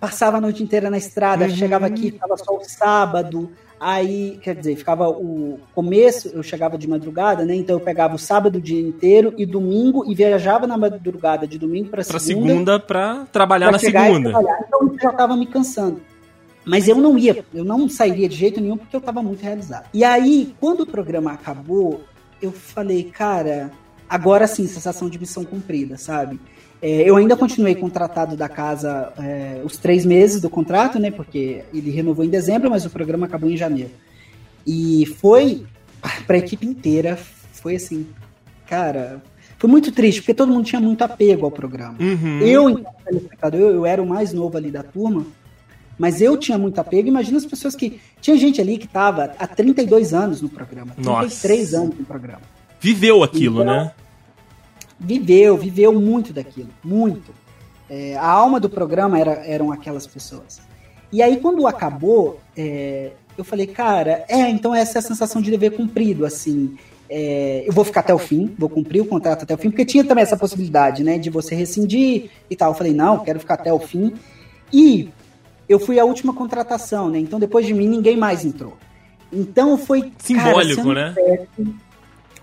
[0.00, 1.50] passava a noite inteira na estrada, uhum.
[1.54, 3.50] chegava aqui, ficava só o sábado.
[3.84, 7.56] Aí, quer dizer, ficava o começo, eu chegava de madrugada, né?
[7.56, 11.58] Então eu pegava o sábado o dia inteiro e domingo e viajava na madrugada de
[11.58, 12.20] domingo para segunda.
[12.20, 14.30] Para segunda para trabalhar pra na segunda.
[14.68, 16.00] Então isso já estava me cansando.
[16.64, 19.88] Mas eu não ia, eu não sairia de jeito nenhum porque eu estava muito realizado.
[19.92, 22.02] E aí, quando o programa acabou,
[22.40, 23.72] eu falei, cara,
[24.08, 26.38] agora sim, sensação de missão cumprida, sabe?
[26.82, 31.12] É, eu ainda continuei contratado da casa é, os três meses do contrato, né?
[31.12, 33.92] Porque ele renovou em dezembro, mas o programa acabou em janeiro.
[34.66, 35.64] E foi
[36.26, 37.16] para a equipe inteira,
[37.52, 38.06] foi assim,
[38.66, 39.22] cara,
[39.58, 41.96] foi muito triste, porque todo mundo tinha muito apego ao programa.
[42.00, 42.40] Uhum.
[42.40, 45.24] Eu, telespectador, eu, eu era o mais novo ali da turma,
[45.96, 47.06] mas eu tinha muito apego.
[47.06, 48.00] Imagina as pessoas que.
[48.20, 51.84] Tinha gente ali que estava há 32 anos no programa, 33 Nossa.
[51.84, 52.42] anos no programa.
[52.80, 53.92] Viveu aquilo, então, né?
[55.02, 57.32] Viveu, viveu muito daquilo, muito.
[57.90, 60.60] É, a alma do programa era, eram aquelas pessoas.
[61.12, 65.50] E aí, quando acabou, é, eu falei, cara, é, então essa é a sensação de
[65.50, 66.76] dever cumprido, assim.
[67.10, 69.84] É, eu vou ficar até o fim, vou cumprir o contrato até o fim, porque
[69.84, 72.70] tinha também essa possibilidade, né, de você rescindir e tal.
[72.70, 74.14] Eu falei, não, quero ficar até o fim.
[74.72, 75.10] E
[75.68, 78.78] eu fui a última contratação, né, então depois de mim ninguém mais entrou.
[79.30, 80.12] Então foi.
[80.18, 81.46] Simbólico, cara, né?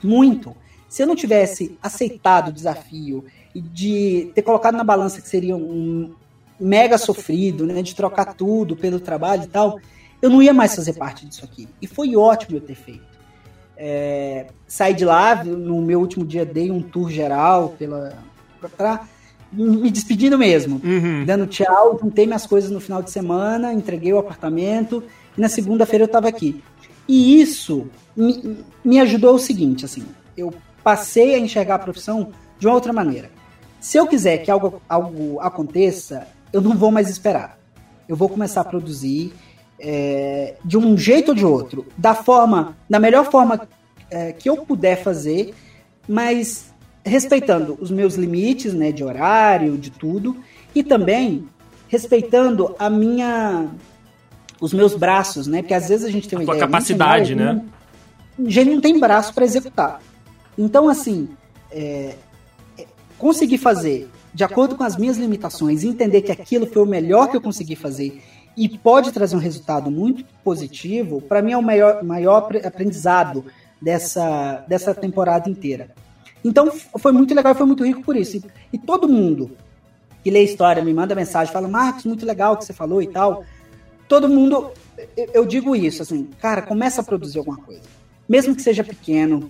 [0.03, 0.55] Muito.
[0.89, 3.23] Se eu não tivesse aceitado o desafio
[3.53, 6.11] e de ter colocado na balança que seria um
[6.59, 9.79] mega sofrido, né, de trocar tudo pelo trabalho e tal,
[10.21, 11.69] eu não ia mais fazer parte disso aqui.
[11.81, 13.07] E foi ótimo eu ter feito.
[13.77, 18.13] É, saí de lá, no meu último dia dei um tour geral pela
[18.75, 19.07] pra,
[19.53, 21.23] me despedindo mesmo, uhum.
[21.25, 25.01] dando tchau, juntei minhas coisas no final de semana, entreguei o apartamento
[25.37, 26.61] e na segunda-feira eu estava aqui.
[27.07, 30.53] E isso me, me ajudou o seguinte, assim, eu
[30.89, 33.29] passei a enxergar a profissão de uma outra maneira.
[33.79, 37.59] Se eu quiser que algo, algo aconteça, eu não vou mais esperar.
[38.07, 39.31] Eu vou começar a produzir
[39.79, 43.67] é, de um jeito ou de outro, da forma, da melhor forma
[44.09, 45.53] é, que eu puder fazer,
[46.07, 46.73] mas
[47.05, 50.37] respeitando os meus limites, né, de horário, de tudo,
[50.73, 51.47] e também
[51.87, 53.67] respeitando a minha,
[54.59, 57.61] os meus braços, né, porque às vezes a gente tem uma a ideia capacidade, né?
[58.39, 60.01] A gente não tem braço para executar.
[60.62, 61.30] Então, assim,
[61.72, 62.18] é,
[62.78, 62.86] é,
[63.18, 67.38] conseguir fazer de acordo com as minhas limitações, entender que aquilo foi o melhor que
[67.38, 68.22] eu consegui fazer
[68.57, 73.45] e pode trazer um resultado muito positivo, para mim é o maior, maior aprendizado
[73.82, 75.91] dessa, dessa temporada inteira.
[76.43, 78.36] Então foi muito legal, foi muito rico por isso.
[78.36, 78.43] E,
[78.74, 79.51] e todo mundo
[80.22, 83.01] que lê a história me manda mensagem, fala, Marcos, muito legal o que você falou
[83.01, 83.45] e tal.
[84.10, 84.72] Todo mundo,
[85.16, 87.84] eu, eu digo isso, assim, cara, começa a produzir alguma coisa.
[88.28, 89.49] Mesmo que seja pequeno,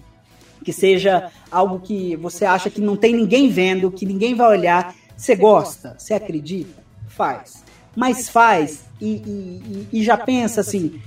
[0.64, 4.95] que seja algo que você acha que não tem ninguém vendo, que ninguém vai olhar.
[5.16, 5.95] Você gosta?
[5.97, 6.82] Você acredita?
[7.07, 7.64] Faz.
[7.95, 11.01] Mas faz e, e, e já pensa assim,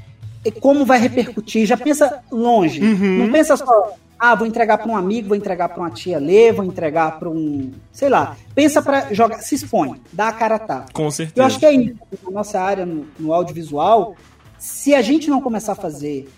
[0.61, 2.83] como vai repercutir, já pensa longe.
[2.83, 3.19] Uhum.
[3.19, 6.53] Não pensa só, ah, vou entregar para um amigo, vou entregar para uma tia Lê,
[6.53, 8.37] vou entregar para um, sei lá.
[8.55, 10.93] Pensa para jogar, se expõe, dá a cara a tapa.
[10.93, 11.41] Com certeza.
[11.41, 11.97] Eu acho que é isso.
[12.25, 14.15] Na nossa área, no, no audiovisual,
[14.59, 16.29] se a gente não começar a fazer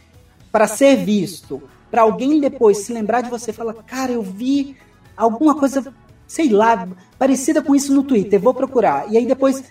[0.51, 1.63] para ser visto,
[1.95, 4.77] para alguém depois se lembrar de você e falar, cara, eu vi
[5.17, 5.95] alguma coisa
[6.27, 9.09] sei lá, parecida com isso no Twitter, vou procurar.
[9.09, 9.63] E aí depois,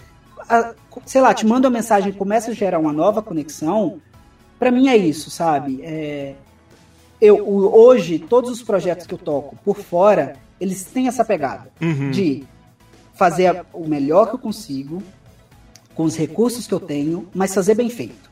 [1.05, 3.99] sei lá, te manda uma mensagem e começa a gerar uma nova conexão.
[4.57, 5.81] Para mim é isso, sabe?
[5.83, 6.35] É,
[7.19, 12.09] eu, hoje, todos os projetos que eu toco por fora, eles têm essa pegada uhum.
[12.11, 12.45] de
[13.13, 15.03] fazer o melhor que eu consigo,
[15.93, 18.31] com os recursos que eu tenho, mas fazer bem feito.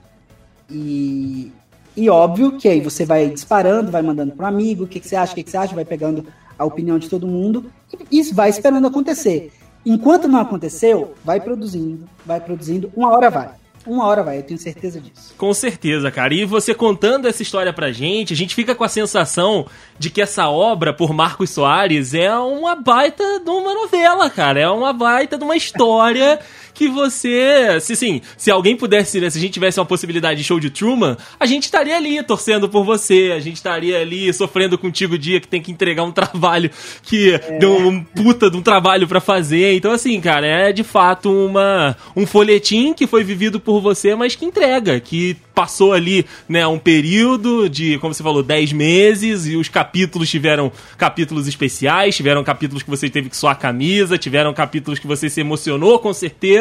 [0.69, 1.51] E,
[1.95, 5.07] e óbvio que aí você vai disparando, vai mandando para um amigo, o que, que
[5.07, 6.25] você acha, o que, que você acha, vai pegando
[6.57, 7.71] a opinião de todo mundo
[8.11, 9.51] e, vai esperando acontecer.
[9.85, 13.49] Enquanto não aconteceu, vai produzindo, vai produzindo, uma hora vai.
[13.85, 15.33] Uma hora vai, eu tenho certeza disso.
[15.35, 16.35] Com certeza, cara.
[16.35, 19.65] E você contando essa história pra gente, a gente fica com a sensação
[19.97, 24.59] de que essa obra, por Marcos Soares, é uma baita de uma novela, cara.
[24.59, 26.39] É uma baita de uma história
[26.73, 27.79] que você.
[27.79, 30.69] Se sim, se alguém pudesse, né, se a gente tivesse uma possibilidade de show de
[30.69, 35.17] Truman, a gente estaria ali torcendo por você, a gente estaria ali sofrendo contigo o
[35.17, 36.69] dia que tem que entregar um trabalho
[37.03, 37.59] que é.
[37.59, 39.73] deu um puta de um trabalho para fazer.
[39.73, 44.35] Então, assim, cara, é de fato uma, um folhetim que foi vivido por você, mas
[44.35, 49.55] que entrega, que passou ali, né, um período de, como você falou, 10 meses e
[49.55, 54.53] os capítulos tiveram capítulos especiais, tiveram capítulos que você teve que suar a camisa, tiveram
[54.53, 56.60] capítulos que você se emocionou com certeza.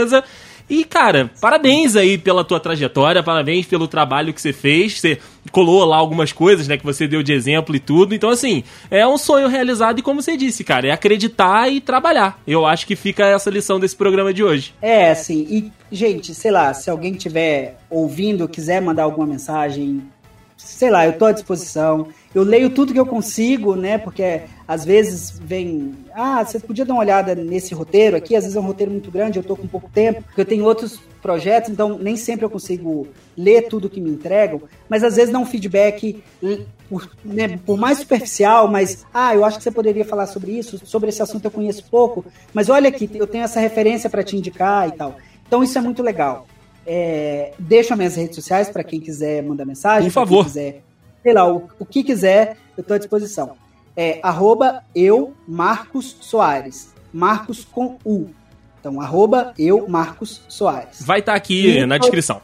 [0.71, 5.01] E, cara, parabéns aí pela tua trajetória, parabéns pelo trabalho que você fez.
[5.01, 5.19] Você
[5.51, 8.15] colou lá algumas coisas, né, que você deu de exemplo e tudo.
[8.15, 12.41] Então, assim, é um sonho realizado e, como você disse, cara, é acreditar e trabalhar.
[12.47, 14.73] Eu acho que fica essa lição desse programa de hoje.
[14.81, 20.05] É, assim, e, gente, sei lá, se alguém tiver ouvindo, quiser mandar alguma mensagem,
[20.65, 23.99] sei lá, eu tô à disposição eu leio tudo que eu consigo, né?
[23.99, 28.57] Porque às vezes vem, ah, você podia dar uma olhada nesse roteiro aqui, às vezes
[28.57, 31.71] é um roteiro muito grande, eu tô com pouco tempo, porque eu tenho outros projetos,
[31.71, 35.45] então nem sempre eu consigo ler tudo que me entregam, mas às vezes dá um
[35.45, 36.23] feedback
[36.89, 40.81] por, né, por mais superficial, mas ah, eu acho que você poderia falar sobre isso,
[40.87, 44.37] sobre esse assunto eu conheço pouco, mas olha aqui, eu tenho essa referência para te
[44.37, 45.17] indicar e tal.
[45.47, 46.47] Então isso é muito legal.
[46.93, 50.45] É, deixa minhas redes sociais para quem quiser mandar mensagem, por favor.
[50.45, 50.83] Quem quiser
[51.23, 53.57] sei lá, o, o que quiser, eu estou à disposição.
[53.97, 56.95] É arroba eu, Marcos Soares.
[57.13, 58.29] Marcos com U.
[58.79, 61.03] Então, arroba eu, Marcos Soares.
[61.03, 62.41] Vai estar tá aqui e na descrição.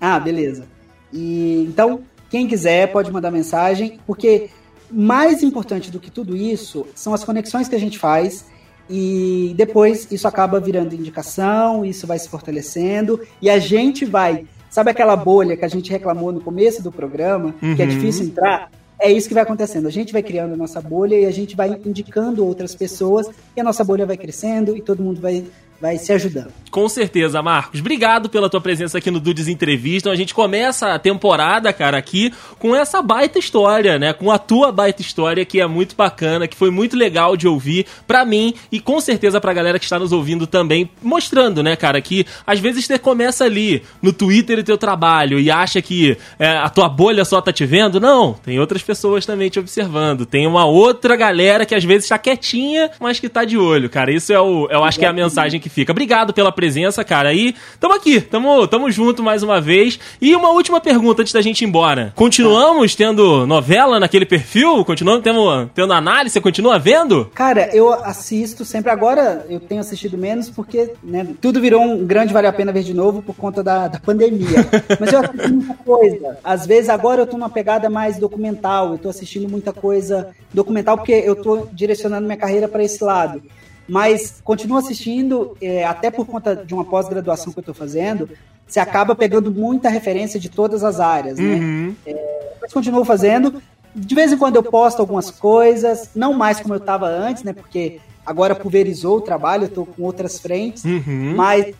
[0.00, 0.66] Ah, beleza.
[1.12, 4.50] E, então, quem quiser pode mandar mensagem, porque
[4.90, 8.46] mais importante do que tudo isso são as conexões que a gente faz
[8.92, 14.90] e depois isso acaba virando indicação, isso vai se fortalecendo e a gente vai Sabe
[14.90, 17.76] aquela bolha que a gente reclamou no começo do programa, uhum.
[17.76, 17.90] que é uhum.
[17.90, 18.70] difícil entrar?
[18.98, 19.86] É isso que vai acontecendo.
[19.86, 23.60] A gente vai criando a nossa bolha e a gente vai indicando outras pessoas e
[23.60, 25.44] a nossa bolha vai crescendo e todo mundo vai
[25.82, 26.52] vai se ajudando.
[26.70, 27.80] Com certeza, Marcos.
[27.80, 30.10] Obrigado pela tua presença aqui no Dudes Entrevista.
[30.10, 34.12] A gente começa a temporada, cara, aqui com essa baita história, né?
[34.12, 37.84] Com a tua baita história que é muito bacana, que foi muito legal de ouvir
[38.06, 42.00] para mim e com certeza pra galera que está nos ouvindo também, mostrando, né, cara,
[42.00, 46.56] que às vezes você começa ali no Twitter o teu trabalho e acha que é,
[46.58, 47.98] a tua bolha só tá te vendo.
[47.98, 50.24] Não, tem outras pessoas também te observando.
[50.24, 54.12] Tem uma outra galera que às vezes está quietinha, mas que tá de olho, cara.
[54.12, 55.92] Isso é o, eu acho que é a mensagem que fica.
[55.92, 57.32] Obrigado pela presença, cara.
[57.32, 59.98] E tamo aqui, tamo, tamo junto mais uma vez.
[60.20, 62.12] E uma última pergunta antes da gente ir embora.
[62.14, 64.84] Continuamos tendo novela naquele perfil?
[64.84, 66.34] Continuamos tendo, tendo análise?
[66.34, 67.30] Você continua vendo?
[67.34, 68.90] Cara, eu assisto sempre.
[68.90, 72.82] Agora eu tenho assistido menos porque né, tudo virou um grande vale a pena ver
[72.82, 74.68] de novo por conta da, da pandemia.
[75.00, 76.38] Mas eu assisto muita coisa.
[76.44, 78.92] Às vezes agora eu tô numa pegada mais documental.
[78.92, 83.42] Eu tô assistindo muita coisa documental porque eu tô direcionando minha carreira para esse lado
[83.88, 88.28] mas continuo assistindo, é, até por conta de uma pós-graduação que eu estou fazendo,
[88.66, 91.54] você acaba pegando muita referência de todas as áreas, né?
[91.54, 91.94] Uhum.
[92.06, 93.62] É, mas continuo fazendo.
[93.94, 97.52] De vez em quando eu posto algumas coisas, não mais como eu estava antes, né?
[97.52, 101.34] Porque agora pulverizou o trabalho, eu estou com outras frentes, uhum.
[101.36, 101.74] mas,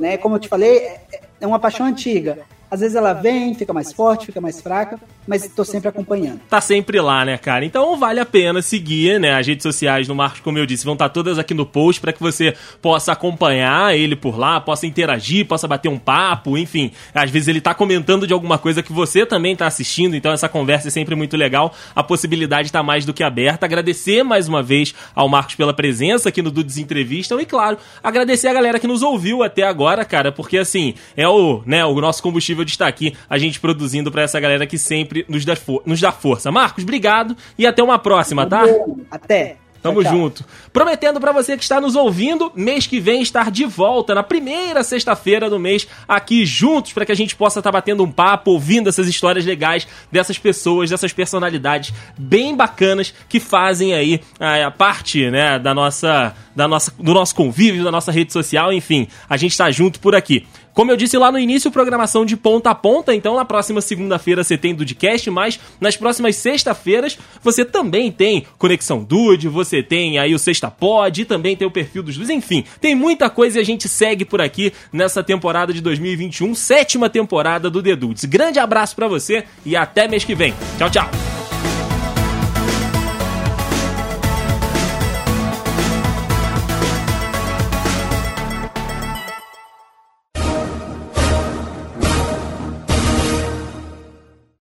[0.00, 0.16] né?
[0.16, 1.00] Como eu te falei, é,
[1.42, 2.38] é uma paixão antiga.
[2.70, 6.40] Às vezes ela vem, fica mais forte, fica mais fraca, mas tô sempre acompanhando.
[6.48, 7.64] Tá sempre lá, né, cara?
[7.64, 9.34] Então vale a pena seguir, né?
[9.34, 12.00] As redes sociais do Marcos, como eu disse, vão estar tá todas aqui no post
[12.00, 16.92] para que você possa acompanhar ele por lá, possa interagir, possa bater um papo, enfim.
[17.14, 20.48] Às vezes ele tá comentando de alguma coisa que você também tá assistindo, então essa
[20.48, 21.74] conversa é sempre muito legal.
[21.94, 23.66] A possibilidade tá mais do que aberta.
[23.66, 28.48] Agradecer mais uma vez ao Marcos pela presença aqui no Dudes Entrevista e, claro, agradecer
[28.48, 32.22] a galera que nos ouviu até agora, cara, porque assim, é o, né, o nosso
[32.22, 35.54] combustível incrível de estar aqui, a gente produzindo para essa galera que sempre nos dá,
[35.84, 36.50] nos dá força.
[36.50, 38.64] Marcos, obrigado e até uma próxima, tá?
[39.10, 39.56] Até.
[39.82, 40.20] Tamo tchau, tchau.
[40.20, 40.44] junto.
[40.74, 44.84] Prometendo para você que está nos ouvindo, mês que vem estar de volta na primeira
[44.84, 48.50] sexta-feira do mês aqui juntos para que a gente possa estar tá batendo um papo,
[48.50, 54.70] ouvindo essas histórias legais dessas pessoas, dessas personalidades bem bacanas que fazem aí a, a
[54.70, 59.36] parte, né, da nossa da nossa do nosso convívio, da nossa rede social, enfim, a
[59.38, 60.46] gente está junto por aqui.
[60.74, 64.44] Como eu disse lá no início, programação de ponta a ponta, então na próxima segunda-feira
[64.44, 70.34] você tem Dudcast, mas nas próximas sexta-feiras você também tem Conexão Dude, você tem aí
[70.34, 73.60] o Sexta Pod e também tem o perfil dos Luz, enfim, tem muita coisa e
[73.60, 78.24] a gente segue por aqui nessa temporada de 2021, sétima temporada do The Dudes.
[78.24, 80.54] Grande abraço para você e até mês que vem.
[80.78, 81.39] Tchau, tchau.